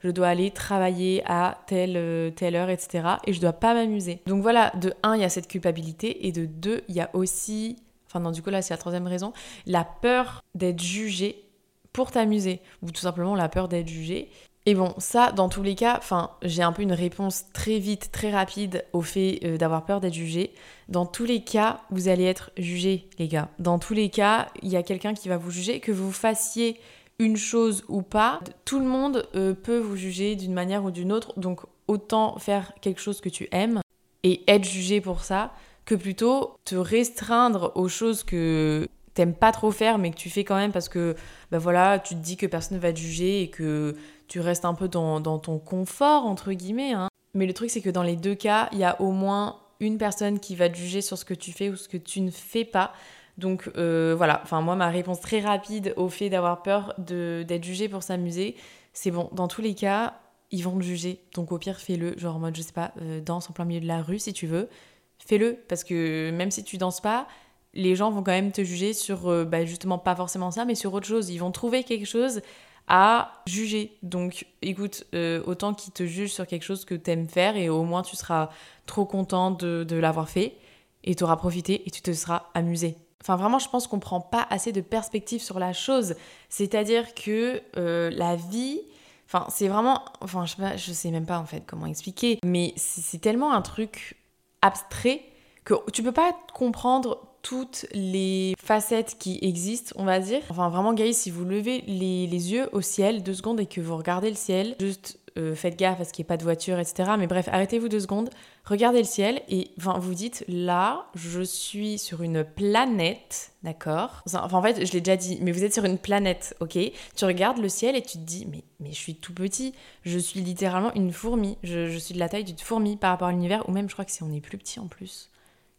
Je 0.01 0.11
dois 0.11 0.29
aller 0.29 0.51
travailler 0.51 1.23
à 1.27 1.59
telle, 1.67 1.97
euh, 1.97 2.31
telle 2.31 2.57
heure, 2.57 2.71
etc. 2.71 3.17
Et 3.27 3.33
je 3.33 3.41
dois 3.41 3.53
pas 3.53 3.75
m'amuser. 3.75 4.21
Donc 4.27 4.43
voilà, 4.43 4.73
de 4.81 4.93
un, 5.03 5.17
il 5.17 5.23
y 5.23 5.25
a 5.25 5.29
cette 5.29 5.49
culpabilité. 5.49 6.27
Et 6.27 6.33
de 6.33 6.47
deux, 6.47 6.83
il 6.89 6.95
y 6.95 7.01
a 7.01 7.11
aussi, 7.15 7.77
enfin 8.07 8.21
non, 8.21 8.31
du 8.31 8.43
coup 8.43 8.51
là, 8.51 8.63
c'est 8.63 8.75
la 8.75 8.79
troisième 8.79 9.07
raison, 9.07 9.33
la 9.67 9.85
peur 9.85 10.43
d'être 10.55 10.81
jugé 10.81 11.45
pour 11.93 12.11
t'amuser. 12.11 12.61
Ou 12.83 12.91
tout 12.91 13.01
simplement 13.01 13.35
la 13.35 13.49
peur 13.49 13.69
d'être 13.69 13.89
jugé. 13.89 14.31
Et 14.65 14.75
bon, 14.75 14.95
ça, 14.99 15.33
dans 15.33 15.49
tous 15.49 15.63
les 15.63 15.75
cas, 15.75 15.97
enfin, 15.99 16.31
j'ai 16.43 16.63
un 16.63 16.73
peu 16.73 16.83
une 16.83 16.93
réponse 16.93 17.47
très 17.53 17.79
vite, 17.79 18.11
très 18.13 18.31
rapide 18.31 18.85
au 18.93 19.03
fait 19.03 19.41
euh, 19.45 19.57
d'avoir 19.57 19.85
peur 19.85 20.01
d'être 20.01 20.15
jugé. 20.15 20.53
Dans 20.89 21.05
tous 21.05 21.25
les 21.25 21.43
cas, 21.43 21.81
vous 21.91 22.07
allez 22.07 22.25
être 22.25 22.53
jugé, 22.57 23.09
les 23.19 23.27
gars. 23.27 23.49
Dans 23.59 23.81
tous 23.81 23.95
les 23.95 24.09
cas, 24.09 24.49
il 24.63 24.69
y 24.69 24.77
a 24.77 24.85
quelqu'un 24.85 25.15
qui 25.15 25.29
va 25.29 25.37
vous 25.37 25.51
juger, 25.51 25.81
que 25.81 25.91
vous 25.91 26.13
fassiez 26.13 26.79
une 27.19 27.37
chose 27.37 27.85
ou 27.89 28.03
pas. 28.03 28.41
Tout 28.65 28.79
le 28.79 28.87
monde 28.87 29.27
euh, 29.35 29.53
peut 29.53 29.79
vous 29.79 29.97
juger 29.97 30.37
d'une 30.37 30.55
manière 30.55 30.85
ou 30.85 30.93
d'une 30.93 31.13
autre, 31.13 31.39
donc 31.39 31.63
autant 31.89 32.39
faire 32.39 32.73
quelque 32.81 33.01
chose 33.01 33.21
que 33.21 33.29
tu 33.29 33.49
aimes 33.51 33.81
et 34.23 34.43
être 34.47 34.65
jugé 34.65 35.01
pour 35.01 35.25
ça, 35.25 35.53
que 35.85 35.97
plutôt 35.97 36.55
te 36.65 36.77
restreindre 36.77 37.73
aux 37.75 37.89
choses 37.89 38.23
que 38.23 38.87
t'aimes 39.15 39.35
pas 39.35 39.53
trop 39.53 39.71
faire 39.71 39.99
mais 39.99 40.11
que 40.11 40.17
tu 40.17 40.31
fais 40.31 40.45
quand 40.45 40.57
même 40.57 40.73
parce 40.73 40.89
que 40.89 41.17
bah 41.51 41.59
voilà 41.59 41.99
tu 41.99 42.15
te 42.15 42.21
dis 42.21 42.39
que 42.39 42.47
personne 42.47 42.79
ne 42.79 42.83
va 42.83 42.95
te 42.95 42.99
juger 42.99 43.43
et 43.43 43.51
que 43.51 43.95
tu 44.33 44.41
restes 44.41 44.65
un 44.65 44.73
peu 44.73 44.89
dans, 44.89 45.21
ton 45.21 45.59
confort, 45.59 46.25
entre 46.25 46.53
guillemets. 46.53 46.95
Hein. 46.95 47.09
Mais 47.35 47.45
le 47.45 47.53
truc, 47.53 47.69
c'est 47.69 47.83
que 47.83 47.91
dans 47.91 48.03
les 48.03 48.17
deux 48.17 48.35
cas, 48.35 48.71
il 48.73 48.79
y 48.79 48.85
a 48.85 48.99
au 48.99 49.11
moins 49.11 49.61
une 49.79 49.99
personne 49.99 50.41
qui 50.41 50.57
va 50.57 50.71
te 50.71 50.77
juger 50.77 51.03
sur 51.03 51.19
ce 51.19 51.27
que 51.27 51.35
tu 51.35 51.53
fais 51.53 51.69
ou 51.69 51.77
ce 51.77 51.87
que 51.87 51.99
tu 51.99 52.23
ne 52.23 52.31
fais 52.31 52.65
pas. 52.65 52.95
Donc 53.37 53.71
euh, 53.77 54.15
voilà, 54.17 54.41
enfin 54.43 54.63
moi 54.63 54.75
ma 54.75 54.89
réponse 54.89 55.21
très 55.21 55.41
rapide 55.41 55.93
au 55.99 56.09
fait 56.09 56.31
d'avoir 56.31 56.63
peur 56.63 56.95
d'être 56.99 57.65
jugé 57.65 57.91
pour 57.91 58.03
s'amuser, 58.03 58.57
c'est 58.95 59.11
bon, 59.11 59.29
dans 59.33 59.49
tous 59.49 59.61
les 59.61 59.75
cas, 59.75 60.15
ils 60.51 60.63
vont 60.63 60.79
te 60.79 60.83
juger. 60.83 61.21
Donc 61.35 61.53
au 61.53 61.59
pire, 61.59 61.79
fais-le, 61.79 62.17
genre 62.17 62.37
en 62.37 62.39
mode, 62.39 62.57
je 62.57 62.63
sais 62.63 62.73
pas, 62.73 62.93
euh, 63.03 63.21
danse 63.21 63.51
en 63.51 63.53
plein 63.53 63.67
milieu 63.67 63.81
de 63.81 63.87
la 63.87 64.01
rue 64.01 64.19
si 64.19 64.33
tu 64.33 64.47
veux, 64.47 64.71
fais-le, 65.19 65.59
parce 65.69 65.85
que 65.85 66.31
même 66.31 66.51
si 66.51 66.65
tu 66.65 66.79
danses 66.79 67.03
pas, 67.03 67.27
les 67.75 67.97
gens 67.97 68.11
vont 68.11 68.23
quand 68.23 68.33
même 68.33 68.53
te 68.53 68.65
juger 68.65 68.95
sur, 68.95 69.29
euh, 69.29 69.45
bah, 69.45 69.67
justement 69.67 69.99
pas 69.99 70.17
forcément 70.17 70.51
ça, 70.51 70.65
mais 70.65 70.75
sur 70.75 70.95
autre 70.95 71.07
chose. 71.07 71.29
Ils 71.29 71.39
vont 71.39 71.51
trouver 71.51 71.85
quelque 71.85 72.07
chose 72.07 72.41
à 72.89 73.33
juger. 73.47 73.97
Donc 74.03 74.47
écoute, 74.61 75.05
euh, 75.15 75.43
autant 75.47 75.75
qu'ils 75.75 75.93
te 75.93 76.05
jugent 76.05 76.33
sur 76.33 76.47
quelque 76.47 76.65
chose 76.65 76.85
que 76.85 76.95
t'aimes 76.95 77.29
faire 77.29 77.57
et 77.57 77.69
au 77.69 77.85
moins 77.85 78.03
tu 78.03 78.17
seras 78.17 78.51
trop 78.87 79.05
content 79.05 79.51
de, 79.51 79.97
l'avoir 79.97 80.29
fait 80.29 80.57
et 81.05 81.15
t'auras 81.15 81.37
profité 81.37 81.87
et 81.87 81.91
tu 81.91 82.03
te 82.03 82.13
seras 82.13 82.45
amusé. 82.55 82.97
Enfin 83.21 83.37
vraiment, 83.37 83.59
je 83.59 83.69
pense 83.69 83.87
qu'on 83.87 84.01
prend 84.01 84.21
pas 84.21 84.47
assez 84.51 84.73
de 84.73 84.81
perspective 84.81 85.41
sur 85.41 85.59
la 85.59 85.73
chose. 85.73 86.17
C'est-à-dire 86.49 87.15
que 87.15 87.63
euh, 87.77 88.11
la 88.11 88.37
vie, 88.37 88.81
enfin 89.27 89.47
c'est 89.49 89.69
vraiment, 89.69 90.05
enfin 90.21 90.45
je 90.45 90.57
sais, 90.57 90.63
pas, 90.63 90.77
je 90.77 90.93
sais 90.93 91.11
même 91.11 91.27
pas 91.27 91.39
en 91.39 91.47
fait 91.47 91.63
comment 91.65 91.87
expliquer, 91.87 92.39
mais 92.45 92.75
c'est 92.77 93.21
tellement 93.21 93.53
un 93.53 93.63
truc 93.63 94.17
abstrait 94.61 95.23
que 95.65 95.75
tu 95.91 96.03
peux 96.03 96.13
pas 96.13 96.37
comprendre 96.55 97.33
toutes 97.43 97.87
les 97.93 98.55
facettes 98.63 99.17
qui 99.19 99.39
existent, 99.43 99.95
on 99.99 100.05
va 100.05 100.21
dire. 100.21 100.41
Enfin, 100.49 100.69
vraiment, 100.69 100.95
guys, 100.95 101.15
si 101.15 101.31
vous 101.31 101.45
levez 101.45 101.83
les, 101.87 102.53
yeux 102.53 102.69
au 102.73 102.81
ciel 102.81 103.23
deux 103.23 103.35
secondes 103.35 103.61
et 103.61 103.67
que 103.67 103.81
vous 103.81 103.97
regardez 103.97 104.31
le 104.31 104.37
ciel, 104.37 104.77
juste 104.81 105.19
euh, 105.39 105.55
faites 105.55 105.79
gaffe 105.79 105.97
parce 105.97 106.13
qu'il 106.13 106.23
n'y 106.23 106.27
a 106.27 106.31
pas 106.31 106.37
de 106.37 106.45
voiture, 106.45 106.79
etc. 106.79 107.13
Mais 107.19 107.27
bref, 107.27 107.49
arrêtez-vous 107.51 107.89
deux 107.89 108.01
secondes, 108.01 108.31
regardez 108.65 108.99
le 108.99 109.05
ciel 109.05 109.43
et 109.49 109.71
enfin, 109.79 109.99
vous 109.99 110.15
dites 110.15 110.45
là, 110.47 111.07
je 111.15 111.41
suis 111.41 111.99
sur 111.99 112.23
une 112.23 112.45
planète, 112.45 113.53
d'accord? 113.63 114.23
Enfin, 114.27 114.47
en 114.57 114.63
fait, 114.63 114.85
je 114.85 114.93
l'ai 114.93 115.01
déjà 115.01 115.17
dit, 115.17 115.39
mais 115.41 115.51
vous 115.51 115.65
êtes 115.65 115.75
sur 115.75 115.85
une 115.85 115.99
planète, 115.99 116.55
ok? 116.61 116.79
Tu 117.17 117.25
regardes 117.25 117.59
le 117.59 117.69
ciel 117.69 117.97
et 117.97 118.03
tu 118.03 118.19
te 118.19 118.25
dis, 118.25 118.47
mais, 118.47 118.63
mais 118.79 118.91
je 118.91 118.99
suis 118.99 119.17
tout 119.17 119.33
petit, 119.33 119.75
je 120.05 120.19
suis 120.19 120.41
littéralement 120.41 120.93
une 120.95 121.13
fourmi, 121.13 121.59
je, 121.65 121.89
je 121.89 121.99
suis 121.99 122.15
de 122.15 122.21
la 122.21 122.29
taille 122.29 122.45
d'une 122.45 122.59
fourmi 122.59 122.97
par 122.97 123.11
rapport 123.11 123.29
à 123.29 123.33
l'univers, 123.33 123.69
ou 123.69 123.73
même 123.73 123.89
je 123.89 123.95
crois 123.95 124.05
que 124.05 124.13
si 124.13 124.23
on 124.23 124.31
est 124.33 124.41
plus 124.41 124.59
petit 124.59 124.79
en 124.79 124.87
plus 124.87 125.32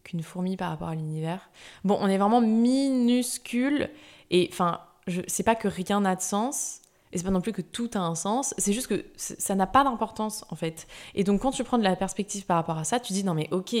qu'une 0.04 0.22
fourmi 0.22 0.56
par 0.56 0.70
rapport 0.70 0.88
à 0.88 0.94
l'univers. 0.94 1.50
Bon, 1.82 1.98
on 2.00 2.08
est 2.08 2.18
vraiment 2.18 2.40
minuscule 2.40 3.90
et 4.30 4.48
enfin, 4.52 4.80
c'est 5.26 5.42
pas 5.42 5.54
que 5.54 5.68
rien 5.68 6.00
n'a 6.00 6.16
de 6.16 6.22
sens 6.22 6.80
et 7.14 7.18
c'est 7.18 7.24
pas 7.24 7.30
non 7.30 7.40
plus 7.40 7.52
que 7.52 7.62
tout 7.62 7.90
a 7.94 8.00
un 8.00 8.16
sens, 8.16 8.54
c'est 8.58 8.72
juste 8.72 8.88
que 8.88 9.04
ça 9.16 9.54
n'a 9.54 9.68
pas 9.68 9.84
d'importance 9.84 10.44
en 10.50 10.56
fait. 10.56 10.88
Et 11.14 11.22
donc 11.22 11.42
quand 11.42 11.52
tu 11.52 11.62
prends 11.62 11.78
de 11.78 11.84
la 11.84 11.94
perspective 11.94 12.44
par 12.44 12.56
rapport 12.56 12.76
à 12.76 12.84
ça, 12.84 12.98
tu 12.98 13.12
dis 13.12 13.22
non 13.22 13.34
mais 13.34 13.48
ok, 13.52 13.76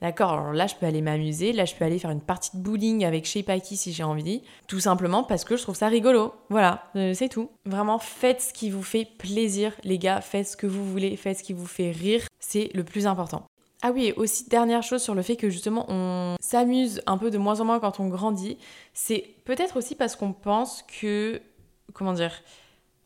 d'accord, 0.00 0.32
alors 0.32 0.52
là 0.54 0.66
je 0.66 0.74
peux 0.74 0.86
aller 0.86 1.02
m'amuser, 1.02 1.52
là 1.52 1.66
je 1.66 1.74
peux 1.74 1.84
aller 1.84 1.98
faire 1.98 2.10
une 2.10 2.22
partie 2.22 2.56
de 2.56 2.62
bowling 2.62 3.04
avec 3.04 3.26
Shape 3.26 3.50
si 3.62 3.92
j'ai 3.92 4.04
envie, 4.04 4.42
tout 4.66 4.80
simplement 4.80 5.22
parce 5.22 5.44
que 5.44 5.56
je 5.56 5.62
trouve 5.62 5.76
ça 5.76 5.88
rigolo. 5.88 6.32
Voilà, 6.48 6.84
euh, 6.96 7.12
c'est 7.12 7.28
tout. 7.28 7.50
Vraiment 7.66 7.98
faites 7.98 8.40
ce 8.40 8.52
qui 8.54 8.70
vous 8.70 8.82
fait 8.82 9.04
plaisir 9.04 9.74
les 9.84 9.98
gars, 9.98 10.22
faites 10.22 10.48
ce 10.48 10.56
que 10.56 10.66
vous 10.66 10.90
voulez, 10.90 11.14
faites 11.16 11.38
ce 11.38 11.42
qui 11.42 11.52
vous 11.52 11.66
fait 11.66 11.90
rire, 11.90 12.26
c'est 12.40 12.70
le 12.72 12.84
plus 12.84 13.06
important. 13.06 13.44
Ah 13.82 13.92
oui, 13.92 14.06
et 14.06 14.12
aussi 14.14 14.48
dernière 14.48 14.82
chose 14.82 15.02
sur 15.02 15.14
le 15.14 15.22
fait 15.22 15.36
que 15.36 15.50
justement 15.50 15.86
on 15.88 16.34
s'amuse 16.40 17.00
un 17.06 17.16
peu 17.16 17.30
de 17.30 17.38
moins 17.38 17.60
en 17.60 17.64
moins 17.64 17.78
quand 17.78 18.00
on 18.00 18.08
grandit, 18.08 18.58
c'est 18.92 19.36
peut-être 19.44 19.76
aussi 19.76 19.94
parce 19.94 20.16
qu'on 20.16 20.32
pense 20.32 20.82
que, 21.00 21.40
comment 21.92 22.12
dire, 22.12 22.32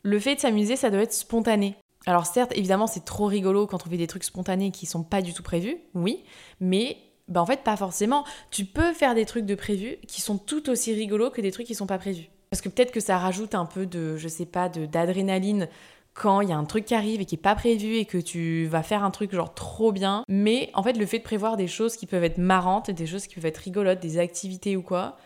le 0.02 0.18
fait 0.18 0.36
de 0.36 0.40
s'amuser, 0.40 0.76
ça 0.76 0.90
doit 0.90 1.02
être 1.02 1.12
spontané. 1.12 1.76
Alors 2.06 2.26
certes, 2.26 2.52
évidemment, 2.56 2.86
c'est 2.86 3.04
trop 3.04 3.26
rigolo 3.26 3.66
quand 3.66 3.86
on 3.86 3.90
fait 3.90 3.98
des 3.98 4.06
trucs 4.06 4.24
spontanés 4.24 4.70
qui 4.70 4.86
sont 4.86 5.02
pas 5.02 5.20
du 5.20 5.34
tout 5.34 5.42
prévus, 5.42 5.76
oui, 5.94 6.24
mais 6.58 6.96
Bah 7.28 7.40
en 7.40 7.46
fait 7.46 7.62
pas 7.62 7.76
forcément. 7.76 8.24
Tu 8.50 8.64
peux 8.64 8.92
faire 8.92 9.14
des 9.14 9.26
trucs 9.26 9.46
de 9.46 9.54
prévus 9.54 9.96
qui 10.08 10.20
sont 10.20 10.38
tout 10.38 10.68
aussi 10.70 10.92
rigolos 10.92 11.30
que 11.30 11.40
des 11.40 11.52
trucs 11.52 11.66
qui 11.66 11.74
sont 11.74 11.86
pas 11.86 11.98
prévus. 11.98 12.28
Parce 12.50 12.60
que 12.60 12.68
peut-être 12.68 12.92
que 12.92 13.00
ça 13.00 13.16
rajoute 13.18 13.54
un 13.54 13.64
peu 13.64 13.86
de, 13.86 14.16
je 14.16 14.28
sais 14.28 14.44
pas, 14.44 14.68
d'adrénaline 14.68 15.68
quand 16.14 16.40
il 16.40 16.48
y 16.48 16.52
a 16.52 16.56
un 16.56 16.64
truc 16.64 16.84
qui 16.84 16.94
arrive 16.94 17.20
et 17.20 17.24
qui 17.24 17.36
est 17.36 17.38
pas 17.38 17.54
prévu 17.54 17.96
et 17.96 18.04
que 18.04 18.18
tu 18.18 18.66
vas 18.66 18.82
faire 18.82 19.04
un 19.04 19.10
truc 19.10 19.34
genre 19.34 19.54
trop 19.54 19.92
bien. 19.92 20.24
Mais 20.28 20.70
en 20.74 20.82
fait, 20.82 20.94
le 20.94 21.06
fait 21.06 21.18
de 21.18 21.24
prévoir 21.24 21.56
des 21.56 21.68
choses 21.68 21.96
qui 21.96 22.06
peuvent 22.06 22.24
être 22.24 22.38
marrantes, 22.38 22.90
des 22.90 23.06
choses 23.06 23.26
qui 23.26 23.36
peuvent 23.36 23.46
être 23.46 23.58
rigolotes, 23.58 24.00
des 24.00 24.18
activités 24.18 24.76
ou 24.76 24.82
quoi, 24.82 25.16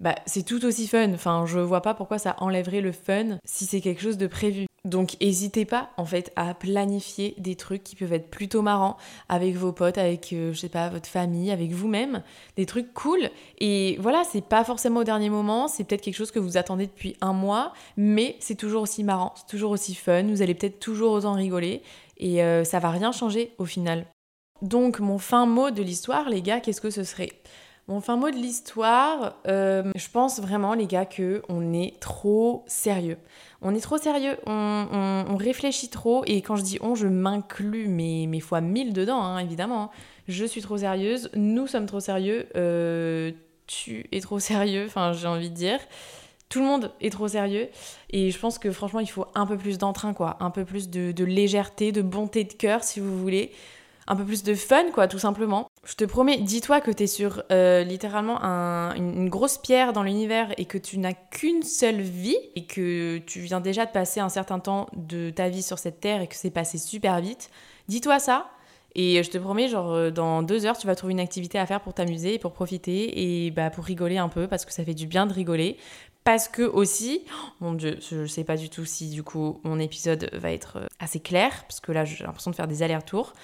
bah 0.00 0.14
c'est 0.26 0.44
tout 0.44 0.64
aussi 0.64 0.86
fun. 0.86 1.12
Enfin, 1.12 1.44
je 1.46 1.58
vois 1.58 1.82
pas 1.82 1.94
pourquoi 1.94 2.18
ça 2.18 2.36
enlèverait 2.38 2.80
le 2.80 2.92
fun 2.92 3.38
si 3.44 3.66
c'est 3.66 3.80
quelque 3.80 4.02
chose 4.02 4.18
de 4.18 4.26
prévu. 4.26 4.66
Donc 4.86 5.16
n'hésitez 5.20 5.64
pas 5.64 5.90
en 5.96 6.04
fait 6.04 6.32
à 6.36 6.54
planifier 6.54 7.34
des 7.38 7.56
trucs 7.56 7.82
qui 7.82 7.96
peuvent 7.96 8.12
être 8.12 8.30
plutôt 8.30 8.62
marrants 8.62 8.96
avec 9.28 9.56
vos 9.56 9.72
potes, 9.72 9.98
avec 9.98 10.32
euh, 10.32 10.52
je 10.52 10.60
sais 10.60 10.68
pas 10.68 10.88
votre 10.88 11.08
famille, 11.08 11.50
avec 11.50 11.72
vous-même, 11.72 12.22
des 12.56 12.66
trucs 12.66 12.94
cool. 12.94 13.30
Et 13.58 13.96
voilà, 14.00 14.22
c'est 14.22 14.44
pas 14.44 14.62
forcément 14.62 15.00
au 15.00 15.04
dernier 15.04 15.28
moment, 15.28 15.66
c'est 15.66 15.82
peut-être 15.82 16.02
quelque 16.02 16.14
chose 16.14 16.30
que 16.30 16.38
vous 16.38 16.56
attendez 16.56 16.86
depuis 16.86 17.16
un 17.20 17.32
mois, 17.32 17.72
mais 17.96 18.36
c'est 18.38 18.54
toujours 18.54 18.82
aussi 18.82 19.02
marrant, 19.02 19.34
c'est 19.36 19.48
toujours 19.48 19.72
aussi 19.72 19.96
fun. 19.96 20.22
Vous 20.22 20.40
allez 20.40 20.54
peut-être 20.54 20.78
toujours 20.78 21.24
en 21.26 21.32
rigoler 21.32 21.82
et 22.18 22.44
euh, 22.44 22.62
ça 22.62 22.78
va 22.78 22.90
rien 22.90 23.10
changer 23.10 23.54
au 23.58 23.64
final. 23.64 24.06
Donc 24.62 25.00
mon 25.00 25.18
fin 25.18 25.46
mot 25.46 25.72
de 25.72 25.82
l'histoire, 25.82 26.30
les 26.30 26.42
gars, 26.42 26.60
qu'est-ce 26.60 26.80
que 26.80 26.90
ce 26.90 27.02
serait? 27.02 27.32
Mon 27.88 28.00
fin 28.00 28.16
mot 28.16 28.30
de 28.30 28.36
l'histoire, 28.36 29.36
euh, 29.46 29.92
je 29.94 30.08
pense 30.10 30.40
vraiment 30.40 30.74
les 30.74 30.86
gars 30.86 31.04
que 31.04 31.42
on 31.48 31.72
est 31.72 32.00
trop 32.00 32.64
sérieux. 32.66 33.18
On 33.62 33.74
est 33.74 33.80
trop 33.80 33.96
sérieux, 33.96 34.36
on, 34.46 35.36
réfléchit 35.38 35.88
trop 35.88 36.24
et 36.26 36.42
quand 36.42 36.56
je 36.56 36.62
dis 36.62 36.78
on, 36.80 36.94
je 36.94 37.06
m'inclus 37.06 37.86
mes, 37.86 38.26
mes 38.26 38.40
fois 38.40 38.60
mille 38.60 38.92
dedans, 38.92 39.22
hein, 39.22 39.38
évidemment. 39.38 39.90
Je 40.26 40.44
suis 40.44 40.62
trop 40.62 40.78
sérieuse, 40.78 41.30
nous 41.34 41.68
sommes 41.68 41.86
trop 41.86 42.00
sérieux, 42.00 42.48
euh, 42.56 43.30
tu 43.68 44.06
es 44.10 44.20
trop 44.20 44.40
sérieux, 44.40 44.84
enfin 44.86 45.12
j'ai 45.12 45.28
envie 45.28 45.50
de 45.50 45.54
dire. 45.54 45.78
Tout 46.48 46.60
le 46.60 46.66
monde 46.66 46.92
est 47.00 47.10
trop 47.10 47.28
sérieux 47.28 47.68
et 48.10 48.30
je 48.30 48.38
pense 48.38 48.58
que 48.58 48.70
franchement 48.70 49.00
il 49.00 49.10
faut 49.10 49.26
un 49.34 49.46
peu 49.46 49.56
plus 49.56 49.78
d'entrain 49.78 50.12
quoi, 50.14 50.36
un 50.40 50.50
peu 50.50 50.64
plus 50.64 50.90
de, 50.90 51.10
de 51.10 51.24
légèreté, 51.24 51.90
de 51.90 52.02
bonté 52.02 52.44
de 52.44 52.52
cœur 52.52 52.84
si 52.84 53.00
vous 53.00 53.18
voulez 53.18 53.52
un 54.06 54.16
peu 54.16 54.24
plus 54.24 54.42
de 54.42 54.54
fun, 54.54 54.90
quoi, 54.92 55.08
tout 55.08 55.18
simplement. 55.18 55.68
Je 55.86 55.94
te 55.94 56.04
promets, 56.04 56.38
dis-toi 56.38 56.80
que 56.80 56.90
t'es 56.90 57.06
sur 57.06 57.44
euh, 57.52 57.84
littéralement 57.84 58.42
une, 58.42 59.28
grosse 59.28 59.56
pierre 59.56 59.92
dans 59.92 60.02
l'univers 60.02 60.52
et 60.58 60.64
que 60.64 60.78
tu 60.78 60.98
n'as 60.98 61.12
qu'une 61.12 61.62
seule 61.62 62.00
vie 62.00 62.36
et 62.56 62.64
que 62.64 63.18
tu 63.18 63.38
viens 63.38 63.60
déjà 63.60 63.86
de 63.86 63.92
passer 63.92 64.18
un 64.18 64.28
certain 64.28 64.58
temps 64.58 64.88
de 64.96 65.30
ta 65.30 65.48
vie 65.48 65.62
sur 65.62 65.78
cette 65.78 66.00
terre 66.00 66.22
et 66.22 66.26
que 66.26 66.34
c'est 66.34 66.50
passé 66.50 66.76
super 66.78 67.20
vite. 67.20 67.50
Dis-toi 67.86 68.18
ça. 68.18 68.50
Et 68.96 69.22
je 69.22 69.30
te 69.30 69.38
promets, 69.38 69.68
genre, 69.68 69.92
euh, 69.92 70.10
dans 70.10 70.42
deux 70.42 70.66
heures, 70.66 70.76
tu 70.76 70.88
vas 70.88 70.96
trouver 70.96 71.12
une 71.12 71.20
activité 71.20 71.56
à 71.56 71.66
faire 71.66 71.80
pour 71.80 71.94
t'amuser 71.94 72.34
et 72.34 72.38
pour 72.40 72.52
profiter 72.52 73.44
et 73.44 73.52
bah, 73.52 73.70
pour 73.70 73.84
rigoler 73.84 74.18
un 74.18 74.28
peu 74.28 74.48
parce 74.48 74.64
que 74.64 74.72
ça 74.72 74.84
fait 74.84 74.94
du 74.94 75.06
bien 75.06 75.26
de 75.26 75.32
rigoler. 75.32 75.76
Parce 76.24 76.48
que 76.48 76.62
aussi, 76.62 77.22
oh, 77.30 77.48
mon 77.60 77.74
dieu, 77.74 77.98
je 78.10 78.26
sais 78.26 78.42
pas 78.42 78.56
du 78.56 78.70
tout 78.70 78.84
si 78.84 79.08
du 79.08 79.22
coup 79.22 79.60
mon 79.62 79.78
épisode 79.78 80.30
va 80.32 80.50
être 80.50 80.78
euh, 80.78 80.86
assez 80.98 81.20
clair 81.20 81.64
parce 81.68 81.78
que 81.78 81.92
là 81.92 82.04
j'ai 82.04 82.24
l'impression 82.24 82.50
de 82.50 82.56
faire 82.56 82.66
des 82.66 82.82
allers-retours. 82.82 83.34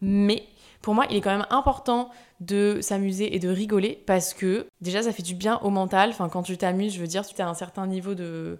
Mais 0.00 0.44
pour 0.82 0.94
moi, 0.94 1.06
il 1.10 1.16
est 1.16 1.20
quand 1.20 1.30
même 1.30 1.46
important 1.50 2.10
de 2.40 2.78
s'amuser 2.80 3.34
et 3.34 3.38
de 3.38 3.48
rigoler 3.48 4.02
parce 4.06 4.32
que 4.32 4.66
déjà, 4.80 5.02
ça 5.02 5.12
fait 5.12 5.22
du 5.22 5.34
bien 5.34 5.58
au 5.62 5.70
mental. 5.70 6.10
Enfin, 6.10 6.28
quand 6.28 6.42
tu 6.42 6.56
t'amuses, 6.56 6.94
je 6.94 7.00
veux 7.00 7.06
dire, 7.06 7.26
tu 7.26 7.40
as 7.40 7.48
un 7.48 7.54
certain 7.54 7.86
niveau 7.86 8.14
de. 8.14 8.58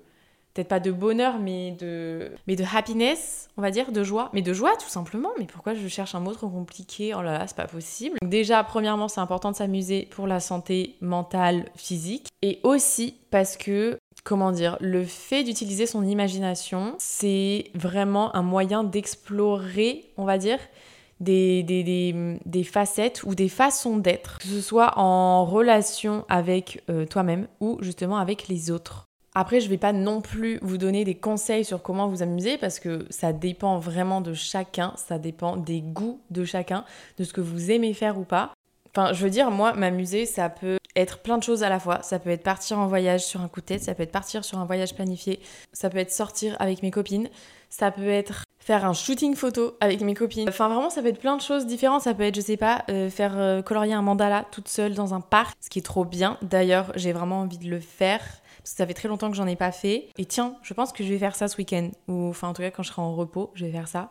Peut-être 0.52 0.68
pas 0.68 0.80
de 0.80 0.90
bonheur, 0.90 1.38
mais 1.38 1.76
de, 1.78 2.32
mais 2.48 2.56
de 2.56 2.64
happiness, 2.74 3.48
on 3.56 3.62
va 3.62 3.70
dire, 3.70 3.92
de 3.92 4.02
joie. 4.02 4.30
Mais 4.32 4.42
de 4.42 4.52
joie, 4.52 4.72
tout 4.76 4.88
simplement. 4.88 5.28
Mais 5.38 5.44
pourquoi 5.44 5.74
je 5.74 5.86
cherche 5.86 6.16
un 6.16 6.20
mot 6.20 6.32
trop 6.32 6.48
compliqué? 6.48 7.14
Oh 7.14 7.22
là 7.22 7.38
là, 7.38 7.46
c'est 7.46 7.56
pas 7.56 7.68
possible. 7.68 8.18
déjà, 8.20 8.64
premièrement, 8.64 9.06
c'est 9.06 9.20
important 9.20 9.52
de 9.52 9.56
s'amuser 9.56 10.08
pour 10.10 10.26
la 10.26 10.40
santé 10.40 10.96
mentale, 11.00 11.66
physique. 11.76 12.26
Et 12.42 12.58
aussi 12.64 13.14
parce 13.30 13.56
que 13.56 14.00
comment 14.24 14.52
dire, 14.52 14.76
le 14.80 15.04
fait 15.04 15.44
d'utiliser 15.44 15.86
son 15.86 16.04
imagination, 16.04 16.94
c'est 16.98 17.70
vraiment 17.74 18.34
un 18.34 18.42
moyen 18.42 18.84
d'explorer, 18.84 20.10
on 20.16 20.24
va 20.24 20.38
dire, 20.38 20.58
des, 21.20 21.62
des, 21.62 22.64
facettes 22.64 23.22
ou 23.24 23.34
des 23.34 23.48
façons 23.48 23.96
d'être, 23.98 24.38
que 24.38 24.48
ce 24.48 24.60
soit 24.60 24.98
en 24.98 25.44
relation 25.44 26.24
avec 26.28 26.82
euh, 26.90 27.06
toi-même 27.06 27.46
ou 27.60 27.78
justement 27.80 28.16
avec 28.18 28.48
les 28.48 28.70
autres. 28.70 29.06
Après, 29.34 29.60
je 29.60 29.68
vais 29.68 29.78
pas 29.78 29.92
non 29.92 30.20
plus 30.20 30.58
vous 30.60 30.76
donner 30.76 31.04
des 31.04 31.14
conseils 31.14 31.64
sur 31.64 31.82
comment 31.82 32.08
vous 32.08 32.22
amuser 32.22 32.58
parce 32.58 32.80
que 32.80 33.06
ça 33.10 33.32
dépend 33.32 33.78
vraiment 33.78 34.20
de 34.20 34.34
chacun, 34.34 34.92
ça 34.96 35.18
dépend 35.18 35.56
des 35.56 35.82
goûts 35.82 36.20
de 36.30 36.44
chacun, 36.44 36.84
de 37.16 37.24
ce 37.24 37.32
que 37.32 37.40
vous 37.40 37.70
aimez 37.70 37.94
faire 37.94 38.18
ou 38.18 38.24
pas. 38.24 38.52
Enfin, 38.92 39.12
je 39.12 39.22
veux 39.22 39.30
dire, 39.30 39.52
moi, 39.52 39.72
m'amuser, 39.74 40.26
ça 40.26 40.48
peut 40.48 40.78
être 40.96 41.18
plein 41.18 41.38
de 41.38 41.44
choses 41.44 41.62
à 41.62 41.68
la 41.68 41.78
fois. 41.78 42.02
Ça 42.02 42.18
peut 42.18 42.30
être 42.30 42.42
partir 42.42 42.80
en 42.80 42.88
voyage 42.88 43.24
sur 43.24 43.40
un 43.40 43.46
coup 43.46 43.60
de 43.60 43.66
tête, 43.66 43.82
ça 43.82 43.94
peut 43.94 44.02
être 44.02 44.10
partir 44.10 44.44
sur 44.44 44.58
un 44.58 44.64
voyage 44.64 44.94
planifié, 44.96 45.38
ça 45.72 45.90
peut 45.90 45.98
être 45.98 46.10
sortir 46.10 46.56
avec 46.58 46.82
mes 46.82 46.90
copines, 46.90 47.28
ça 47.68 47.92
peut 47.92 48.08
être 48.08 48.44
faire 48.60 48.84
un 48.84 48.92
shooting 48.92 49.34
photo 49.34 49.76
avec 49.80 50.00
mes 50.02 50.14
copines. 50.14 50.48
Enfin, 50.48 50.68
vraiment, 50.68 50.90
ça 50.90 51.02
peut 51.02 51.08
être 51.08 51.18
plein 51.18 51.36
de 51.36 51.42
choses 51.42 51.66
différentes. 51.66 52.02
Ça 52.02 52.14
peut 52.14 52.22
être, 52.22 52.36
je 52.36 52.40
sais 52.40 52.56
pas, 52.56 52.84
euh, 52.90 53.10
faire 53.10 53.36
euh, 53.36 53.62
colorier 53.62 53.94
un 53.94 54.02
mandala 54.02 54.44
toute 54.52 54.68
seule 54.68 54.94
dans 54.94 55.14
un 55.14 55.20
parc, 55.20 55.56
ce 55.60 55.68
qui 55.68 55.80
est 55.80 55.82
trop 55.82 56.04
bien. 56.04 56.38
D'ailleurs, 56.42 56.92
j'ai 56.94 57.12
vraiment 57.12 57.40
envie 57.40 57.58
de 57.58 57.68
le 57.68 57.80
faire. 57.80 58.20
Parce 58.58 58.72
que 58.72 58.76
ça 58.76 58.86
fait 58.86 58.94
très 58.94 59.08
longtemps 59.08 59.30
que 59.30 59.36
j'en 59.36 59.46
ai 59.46 59.56
pas 59.56 59.72
fait. 59.72 60.08
Et 60.18 60.26
tiens, 60.26 60.54
je 60.62 60.74
pense 60.74 60.92
que 60.92 61.02
je 61.02 61.08
vais 61.08 61.18
faire 61.18 61.34
ça 61.34 61.48
ce 61.48 61.56
week-end. 61.56 61.90
Ou 62.08 62.28
enfin, 62.28 62.48
en 62.48 62.52
tout 62.52 62.62
cas, 62.62 62.70
quand 62.70 62.82
je 62.82 62.90
serai 62.90 63.02
en 63.02 63.14
repos, 63.14 63.50
je 63.54 63.64
vais 63.64 63.72
faire 63.72 63.88
ça. 63.88 64.10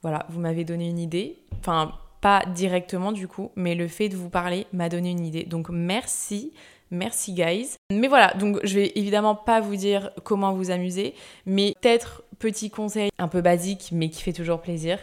Voilà, 0.00 0.26
vous 0.30 0.40
m'avez 0.40 0.64
donné 0.64 0.88
une 0.88 0.98
idée. 0.98 1.38
Enfin, 1.60 1.92
pas 2.22 2.44
directement 2.54 3.12
du 3.12 3.28
coup, 3.28 3.50
mais 3.56 3.74
le 3.74 3.88
fait 3.88 4.08
de 4.08 4.16
vous 4.16 4.30
parler 4.30 4.66
m'a 4.72 4.88
donné 4.88 5.10
une 5.10 5.26
idée. 5.26 5.42
Donc 5.42 5.68
merci, 5.68 6.52
merci 6.92 7.32
guys. 7.32 7.76
Mais 7.90 8.06
voilà, 8.06 8.32
donc 8.34 8.60
je 8.62 8.76
vais 8.76 8.92
évidemment 8.94 9.34
pas 9.34 9.60
vous 9.60 9.74
dire 9.74 10.12
comment 10.22 10.52
vous 10.52 10.70
amuser, 10.70 11.14
mais 11.46 11.74
peut-être 11.80 12.22
petit 12.38 12.70
conseil 12.70 13.10
un 13.18 13.28
peu 13.28 13.40
basique 13.40 13.88
mais 13.92 14.10
qui 14.10 14.22
fait 14.22 14.32
toujours 14.32 14.60
plaisir. 14.60 14.98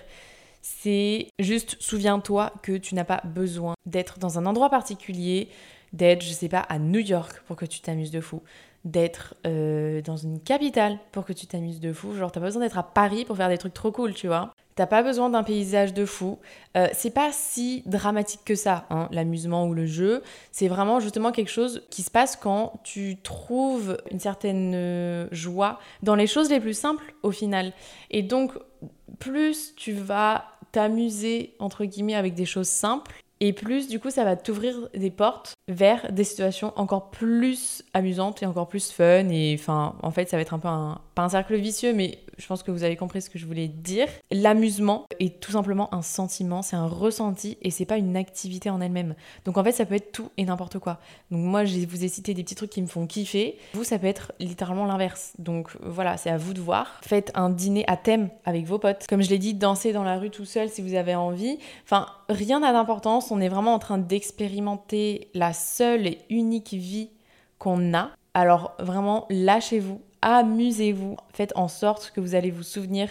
C'est 0.62 1.28
juste 1.40 1.78
souviens-toi 1.80 2.54
que 2.64 2.78
tu 2.78 2.96
n'as 2.96 3.06
pas 3.06 3.22
besoin 3.26 3.74
d'être 3.86 4.20
dans 4.20 4.38
un 4.38 4.46
endroit 4.46 4.70
particulier, 4.70 5.50
d'être, 5.94 6.24
je 6.24 6.32
sais 6.32 6.50
pas, 6.50 6.60
à 6.60 6.80
New 6.80 7.00
York 7.00 7.42
pour 7.48 7.56
que 7.56 7.66
tu 7.66 7.82
t'amuses 7.82 8.12
de 8.12 8.22
fou, 8.22 8.42
d'être 8.86 9.36
euh, 9.46 10.02
dans 10.02 10.18
une 10.18 10.40
capitale 10.40 10.98
pour 11.12 11.26
que 11.26 11.34
tu 11.34 11.48
t'amuses 11.48 11.80
de 11.80 11.92
fou. 11.92 12.14
Genre, 12.16 12.32
t'as 12.32 12.40
pas 12.40 12.48
besoin 12.48 12.62
d'être 12.62 12.78
à 12.78 12.84
Paris 12.84 13.26
pour 13.26 13.38
faire 13.38 13.50
des 13.50 13.58
trucs 13.58 13.74
trop 13.74 13.92
cool, 13.92 14.14
tu 14.14 14.28
vois. 14.28 14.54
T'as 14.76 14.88
pas 14.88 15.04
besoin 15.04 15.30
d'un 15.30 15.44
paysage 15.44 15.94
de 15.94 16.06
fou. 16.06 16.40
Euh, 16.78 16.88
c'est 16.94 17.14
pas 17.14 17.32
si 17.34 17.84
dramatique 17.86 18.42
que 18.46 18.56
ça, 18.56 18.86
hein, 18.90 19.10
l'amusement 19.12 19.68
ou 19.68 19.74
le 19.74 19.86
jeu. 19.86 20.24
C'est 20.52 20.70
vraiment 20.70 21.02
justement 21.02 21.34
quelque 21.34 21.52
chose 21.52 21.84
qui 21.90 22.02
se 22.02 22.10
passe 22.10 22.38
quand 22.38 22.80
tu 22.84 23.18
trouves 23.22 23.98
une 24.10 24.20
certaine 24.20 24.72
euh, 24.74 25.28
joie 25.32 25.80
dans 26.02 26.16
les 26.16 26.28
choses 26.28 26.50
les 26.50 26.62
plus 26.62 26.78
simples 26.78 27.14
au 27.24 27.32
final. 27.32 27.74
Et 28.10 28.24
donc, 28.24 28.54
plus 29.20 29.76
tu 29.76 29.92
vas 29.92 30.46
t'amuser, 30.72 31.56
entre 31.60 31.84
guillemets, 31.84 32.16
avec 32.16 32.34
des 32.34 32.46
choses 32.46 32.70
simples, 32.70 33.12
et 33.42 33.54
plus, 33.54 33.88
du 33.88 34.00
coup, 34.00 34.10
ça 34.10 34.26
va 34.26 34.36
t'ouvrir 34.36 34.90
des 34.94 35.12
portes 35.12 35.54
vers 35.70 36.12
des 36.12 36.26
situations 36.26 36.74
encore 36.76 37.10
plus 37.10 37.84
amusantes 37.94 38.44
et 38.44 38.46
encore 38.46 38.68
plus 38.68 38.92
fun. 38.92 39.30
Et 39.30 39.56
enfin, 39.58 39.96
en 40.04 40.12
fait, 40.12 40.28
ça 40.30 40.36
va 40.36 40.42
être 40.42 40.54
un 40.54 40.60
peu 40.60 40.68
pas 41.16 41.24
un 41.24 41.30
cercle 41.30 41.56
vicieux, 41.56 41.94
mais 41.94 42.20
je 42.40 42.48
pense 42.48 42.64
que 42.64 42.72
vous 42.72 42.84
avez 42.84 42.96
compris 42.96 43.22
ce 43.22 43.30
que 43.30 43.38
je 43.38 43.46
voulais 43.46 43.68
dire. 43.68 44.08
L'amusement 44.32 45.06
est 45.20 45.40
tout 45.40 45.52
simplement 45.52 45.94
un 45.94 46.02
sentiment, 46.02 46.62
c'est 46.62 46.78
un 46.78 46.88
ressenti 46.88 47.58
et 47.62 47.70
c'est 47.70 47.86
pas 47.86 47.98
une 47.98 48.16
activité 48.16 48.70
en 48.70 48.80
elle-même. 48.80 49.16
Donc 49.46 49.58
en 49.58 49.64
fait, 49.64 49.74
ça 49.74 49.86
peut 49.86 49.96
être 49.96 50.12
tout 50.12 50.30
et 50.38 50.46
n'importe 50.46 50.80
quoi. 50.80 51.00
Donc 51.32 51.42
moi, 51.42 51.66
je 51.66 51.86
vous 51.86 52.04
ai 52.04 52.08
cité 52.08 52.34
des 52.34 52.44
petits 52.44 52.56
trucs 52.56 52.70
qui 52.70 52.82
me 52.82 52.88
font 52.88 53.06
kiffer. 53.08 53.58
Vous, 53.74 53.84
ça 53.84 54.00
peut 54.00 54.08
être 54.08 54.32
littéralement 54.40 54.86
l'inverse. 54.86 55.34
Donc 55.38 55.72
voilà, 55.84 56.18
c'est 56.18 56.30
à 56.30 56.38
vous 56.38 56.54
de 56.54 56.62
voir. 56.62 57.02
Faites 57.04 57.32
un 57.36 57.50
dîner 57.50 57.84
à 57.88 57.98
thème 57.98 58.30
avec 58.46 58.66
vos 58.66 58.80
potes. 58.80 59.06
Comme 59.08 59.22
je 59.22 59.30
l'ai 59.30 59.40
dit, 59.40 59.54
dansez 59.54 59.92
dans 59.92 60.04
la 60.04 60.18
rue 60.18 60.30
tout 60.30 60.46
seul 60.46 60.70
si 60.70 60.82
vous 60.82 60.94
avez 60.94 61.16
envie. 61.16 61.60
Enfin, 61.84 62.08
rien 62.30 62.62
n'a 62.62 62.72
d'importance. 62.72 63.32
On 63.32 63.42
est 63.42 63.50
vraiment 63.50 63.74
en 63.74 63.80
train 63.80 63.98
d'expérimenter 63.98 65.30
la 65.34 65.52
seule 65.52 66.08
et 66.08 66.20
unique 66.30 66.74
vie 66.74 67.10
qu'on 67.58 67.94
a. 67.94 68.12
Alors 68.34 68.76
vraiment, 68.80 69.26
lâchez-vous, 69.30 70.00
amusez-vous, 70.22 71.18
faites 71.34 71.54
en 71.56 71.68
sorte 71.68 72.12
que 72.16 72.22
vous 72.22 72.36
allez 72.36 72.52
vous 72.52 72.64
souvenir 72.64 73.10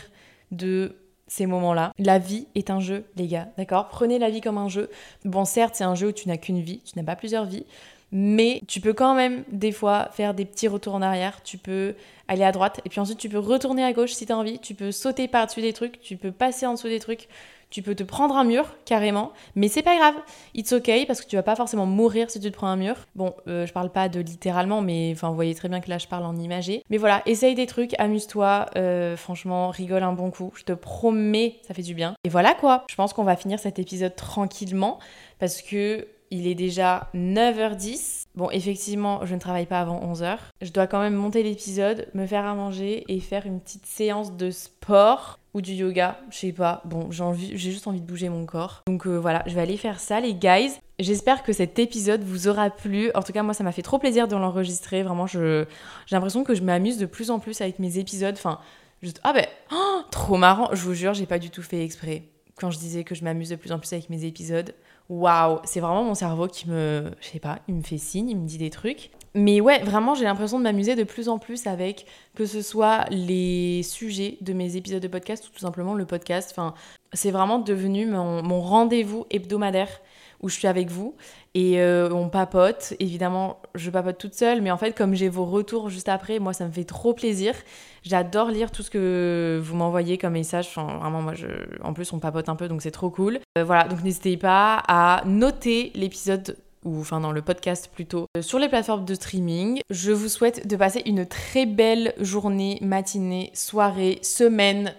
de 0.50 0.96
ces 1.26 1.46
moments-là. 1.46 1.92
La 1.98 2.18
vie 2.18 2.46
est 2.54 2.70
un 2.70 2.80
jeu, 2.80 3.04
les 3.16 3.26
gars, 3.26 3.48
d'accord? 3.58 3.88
Prenez 3.88 4.18
la 4.18 4.30
vie 4.30 4.40
comme 4.40 4.58
un 4.58 4.68
jeu. 4.68 4.90
Bon, 5.24 5.44
certes, 5.44 5.74
c'est 5.74 5.84
un 5.84 5.94
jeu 5.94 6.08
où 6.08 6.12
tu 6.12 6.28
n'as 6.28 6.38
qu'une 6.38 6.60
vie, 6.60 6.80
tu 6.80 6.98
n'as 6.98 7.04
pas 7.04 7.16
plusieurs 7.16 7.44
vies, 7.44 7.66
mais 8.10 8.62
tu 8.66 8.80
peux 8.80 8.94
quand 8.94 9.14
même 9.14 9.44
des 9.52 9.72
fois 9.72 10.08
faire 10.12 10.32
des 10.32 10.46
petits 10.46 10.68
retours 10.68 10.94
en 10.94 11.02
arrière, 11.02 11.42
tu 11.42 11.58
peux 11.58 11.94
aller 12.26 12.44
à 12.44 12.52
droite 12.52 12.80
et 12.84 12.88
puis 12.88 13.00
ensuite 13.00 13.18
tu 13.18 13.28
peux 13.28 13.38
retourner 13.38 13.84
à 13.84 13.92
gauche 13.92 14.12
si 14.12 14.24
tu 14.24 14.32
as 14.32 14.38
envie, 14.38 14.58
tu 14.58 14.74
peux 14.74 14.92
sauter 14.92 15.28
par-dessus 15.28 15.60
des 15.60 15.74
trucs, 15.74 16.00
tu 16.00 16.16
peux 16.16 16.32
passer 16.32 16.66
en 16.66 16.74
dessous 16.74 16.88
des 16.88 17.00
trucs, 17.00 17.28
tu 17.70 17.82
peux 17.82 17.94
te 17.94 18.02
prendre 18.02 18.36
un 18.36 18.44
mur 18.44 18.76
carrément, 18.84 19.32
mais 19.54 19.68
c'est 19.68 19.82
pas 19.82 19.96
grave, 19.96 20.14
it's 20.54 20.72
ok 20.72 20.90
parce 21.06 21.20
que 21.20 21.26
tu 21.26 21.36
vas 21.36 21.42
pas 21.42 21.56
forcément 21.56 21.86
mourir 21.86 22.30
si 22.30 22.40
tu 22.40 22.50
te 22.50 22.56
prends 22.56 22.68
un 22.68 22.76
mur. 22.76 22.96
Bon, 23.14 23.34
euh, 23.46 23.66
je 23.66 23.72
parle 23.72 23.90
pas 23.90 24.08
de 24.08 24.20
littéralement, 24.20 24.80
mais 24.80 25.12
enfin 25.14 25.28
vous 25.28 25.34
voyez 25.34 25.54
très 25.54 25.68
bien 25.68 25.80
que 25.80 25.90
là 25.90 25.98
je 25.98 26.06
parle 26.06 26.24
en 26.24 26.36
imagé. 26.36 26.82
Mais 26.90 26.96
voilà, 26.96 27.22
essaye 27.26 27.54
des 27.54 27.66
trucs, 27.66 27.94
amuse-toi, 27.98 28.66
euh, 28.76 29.16
franchement 29.16 29.70
rigole 29.70 30.02
un 30.02 30.12
bon 30.12 30.30
coup, 30.30 30.52
je 30.54 30.64
te 30.64 30.72
promets, 30.72 31.56
ça 31.66 31.74
fait 31.74 31.82
du 31.82 31.94
bien. 31.94 32.14
Et 32.24 32.28
voilà 32.28 32.54
quoi, 32.54 32.84
je 32.88 32.94
pense 32.94 33.12
qu'on 33.12 33.24
va 33.24 33.36
finir 33.36 33.58
cet 33.58 33.78
épisode 33.78 34.16
tranquillement 34.16 34.98
parce 35.38 35.62
que 35.62 36.06
il 36.30 36.46
est 36.46 36.54
déjà 36.54 37.08
9h10. 37.14 38.24
Bon, 38.34 38.50
effectivement, 38.50 39.24
je 39.24 39.34
ne 39.34 39.40
travaille 39.40 39.66
pas 39.66 39.80
avant 39.80 40.00
11h. 40.12 40.38
Je 40.62 40.70
dois 40.70 40.86
quand 40.86 41.00
même 41.00 41.14
monter 41.14 41.42
l'épisode, 41.42 42.08
me 42.14 42.26
faire 42.26 42.44
à 42.44 42.54
manger 42.54 43.04
et 43.08 43.20
faire 43.20 43.46
une 43.46 43.60
petite 43.60 43.86
séance 43.86 44.36
de 44.36 44.50
sport 44.50 45.38
ou 45.54 45.60
du 45.60 45.72
yoga, 45.72 46.20
je 46.30 46.36
sais 46.36 46.52
pas. 46.52 46.82
Bon, 46.84 47.10
j'ai 47.10 47.56
juste 47.56 47.86
envie 47.86 48.00
de 48.00 48.06
bouger 48.06 48.28
mon 48.28 48.46
corps. 48.46 48.82
Donc 48.86 49.06
euh, 49.06 49.16
voilà, 49.16 49.42
je 49.46 49.54
vais 49.54 49.60
aller 49.60 49.76
faire 49.76 49.98
ça, 49.98 50.20
les 50.20 50.34
guys. 50.34 50.72
J'espère 50.98 51.42
que 51.42 51.52
cet 51.52 51.78
épisode 51.78 52.22
vous 52.22 52.48
aura 52.48 52.70
plu. 52.70 53.10
En 53.14 53.22
tout 53.22 53.32
cas, 53.32 53.42
moi, 53.42 53.54
ça 53.54 53.64
m'a 53.64 53.72
fait 53.72 53.82
trop 53.82 53.98
plaisir 53.98 54.28
de 54.28 54.36
l'enregistrer. 54.36 55.02
Vraiment, 55.02 55.26
j'ai 55.26 55.66
l'impression 56.10 56.44
que 56.44 56.54
je 56.54 56.62
m'amuse 56.62 56.98
de 56.98 57.06
plus 57.06 57.30
en 57.30 57.38
plus 57.38 57.60
avec 57.60 57.78
mes 57.78 57.98
épisodes. 57.98 58.34
Enfin, 58.36 58.58
juste, 59.02 59.20
ah 59.24 59.32
ben, 59.32 59.46
oh, 59.72 60.00
trop 60.10 60.36
marrant. 60.36 60.68
Je 60.72 60.82
vous 60.82 60.94
jure, 60.94 61.14
j'ai 61.14 61.26
pas 61.26 61.38
du 61.38 61.50
tout 61.50 61.62
fait 61.62 61.84
exprès. 61.84 62.24
Quand 62.56 62.70
je 62.70 62.78
disais 62.78 63.04
que 63.04 63.14
je 63.14 63.22
m'amuse 63.22 63.50
de 63.50 63.56
plus 63.56 63.70
en 63.70 63.78
plus 63.78 63.92
avec 63.92 64.10
mes 64.10 64.24
épisodes, 64.24 64.74
waouh, 65.08 65.60
c'est 65.64 65.80
vraiment 65.80 66.04
mon 66.04 66.14
cerveau 66.14 66.48
qui 66.48 66.68
me, 66.68 67.10
je 67.20 67.26
sais 67.26 67.38
pas, 67.38 67.60
il 67.68 67.74
me 67.74 67.82
fait 67.82 67.98
signe, 67.98 68.30
il 68.30 68.36
me 68.36 68.46
dit 68.46 68.58
des 68.58 68.70
trucs. 68.70 69.10
Mais 69.34 69.60
ouais, 69.60 69.82
vraiment, 69.82 70.14
j'ai 70.14 70.24
l'impression 70.24 70.58
de 70.58 70.64
m'amuser 70.64 70.96
de 70.96 71.04
plus 71.04 71.28
en 71.28 71.38
plus 71.38 71.66
avec 71.66 72.06
que 72.34 72.46
ce 72.46 72.62
soit 72.62 73.04
les 73.10 73.82
sujets 73.82 74.38
de 74.40 74.52
mes 74.52 74.76
épisodes 74.76 75.02
de 75.02 75.08
podcast 75.08 75.46
ou 75.46 75.50
tout 75.52 75.60
simplement 75.60 75.94
le 75.94 76.06
podcast. 76.06 76.50
Enfin, 76.52 76.74
c'est 77.12 77.30
vraiment 77.30 77.58
devenu 77.58 78.06
mon, 78.06 78.42
mon 78.42 78.60
rendez-vous 78.60 79.26
hebdomadaire 79.30 80.00
où 80.40 80.48
je 80.48 80.54
suis 80.54 80.68
avec 80.68 80.90
vous 80.90 81.14
et 81.54 81.80
euh, 81.80 82.10
on 82.12 82.28
papote. 82.28 82.94
Évidemment, 83.00 83.60
je 83.74 83.90
papote 83.90 84.18
toute 84.18 84.34
seule, 84.34 84.62
mais 84.62 84.70
en 84.70 84.76
fait, 84.76 84.92
comme 84.92 85.14
j'ai 85.14 85.28
vos 85.28 85.44
retours 85.44 85.88
juste 85.88 86.08
après, 86.08 86.38
moi, 86.38 86.52
ça 86.52 86.66
me 86.66 86.70
fait 86.70 86.84
trop 86.84 87.14
plaisir. 87.14 87.54
J'adore 88.02 88.50
lire 88.50 88.70
tout 88.70 88.82
ce 88.82 88.90
que 88.90 89.60
vous 89.62 89.76
m'envoyez 89.76 90.18
comme 90.18 90.34
message. 90.34 90.70
Vraiment, 90.74 91.22
moi, 91.22 91.34
en 91.82 91.92
plus, 91.92 92.12
on 92.12 92.18
papote 92.18 92.48
un 92.48 92.56
peu, 92.56 92.68
donc 92.68 92.82
c'est 92.82 92.90
trop 92.90 93.10
cool. 93.10 93.40
Euh, 93.56 93.64
voilà, 93.64 93.84
donc 93.84 94.02
n'hésitez 94.02 94.36
pas 94.36 94.82
à 94.86 95.22
noter 95.26 95.90
l'épisode 95.94 96.56
ou 96.84 97.00
enfin 97.00 97.20
dans 97.20 97.32
le 97.32 97.42
podcast 97.42 97.90
plutôt, 97.92 98.26
euh, 98.36 98.42
sur 98.42 98.58
les 98.58 98.68
plateformes 98.68 99.04
de 99.04 99.14
streaming. 99.14 99.80
Je 99.90 100.12
vous 100.12 100.28
souhaite 100.28 100.66
de 100.66 100.76
passer 100.76 101.02
une 101.06 101.26
très 101.26 101.66
belle 101.66 102.14
journée, 102.20 102.78
matinée, 102.80 103.50
soirée, 103.52 104.20
semaine, 104.22 104.94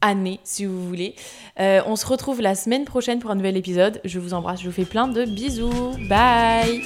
année 0.00 0.40
si 0.44 0.64
vous 0.64 0.86
voulez. 0.86 1.14
Euh, 1.60 1.82
on 1.86 1.96
se 1.96 2.06
retrouve 2.06 2.40
la 2.40 2.54
semaine 2.54 2.84
prochaine 2.84 3.18
pour 3.18 3.30
un 3.30 3.34
nouvel 3.34 3.56
épisode. 3.56 4.00
Je 4.04 4.18
vous 4.18 4.34
embrasse, 4.34 4.60
je 4.60 4.66
vous 4.66 4.74
fais 4.74 4.84
plein 4.84 5.08
de 5.08 5.24
bisous. 5.24 5.96
Bye 6.08 6.82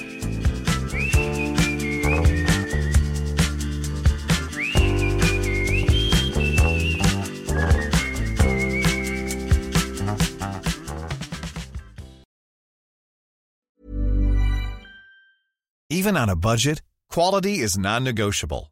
Even 15.91 16.15
on 16.15 16.29
a 16.29 16.37
budget, 16.37 16.81
quality 17.09 17.59
is 17.59 17.77
non-negotiable. 17.77 18.71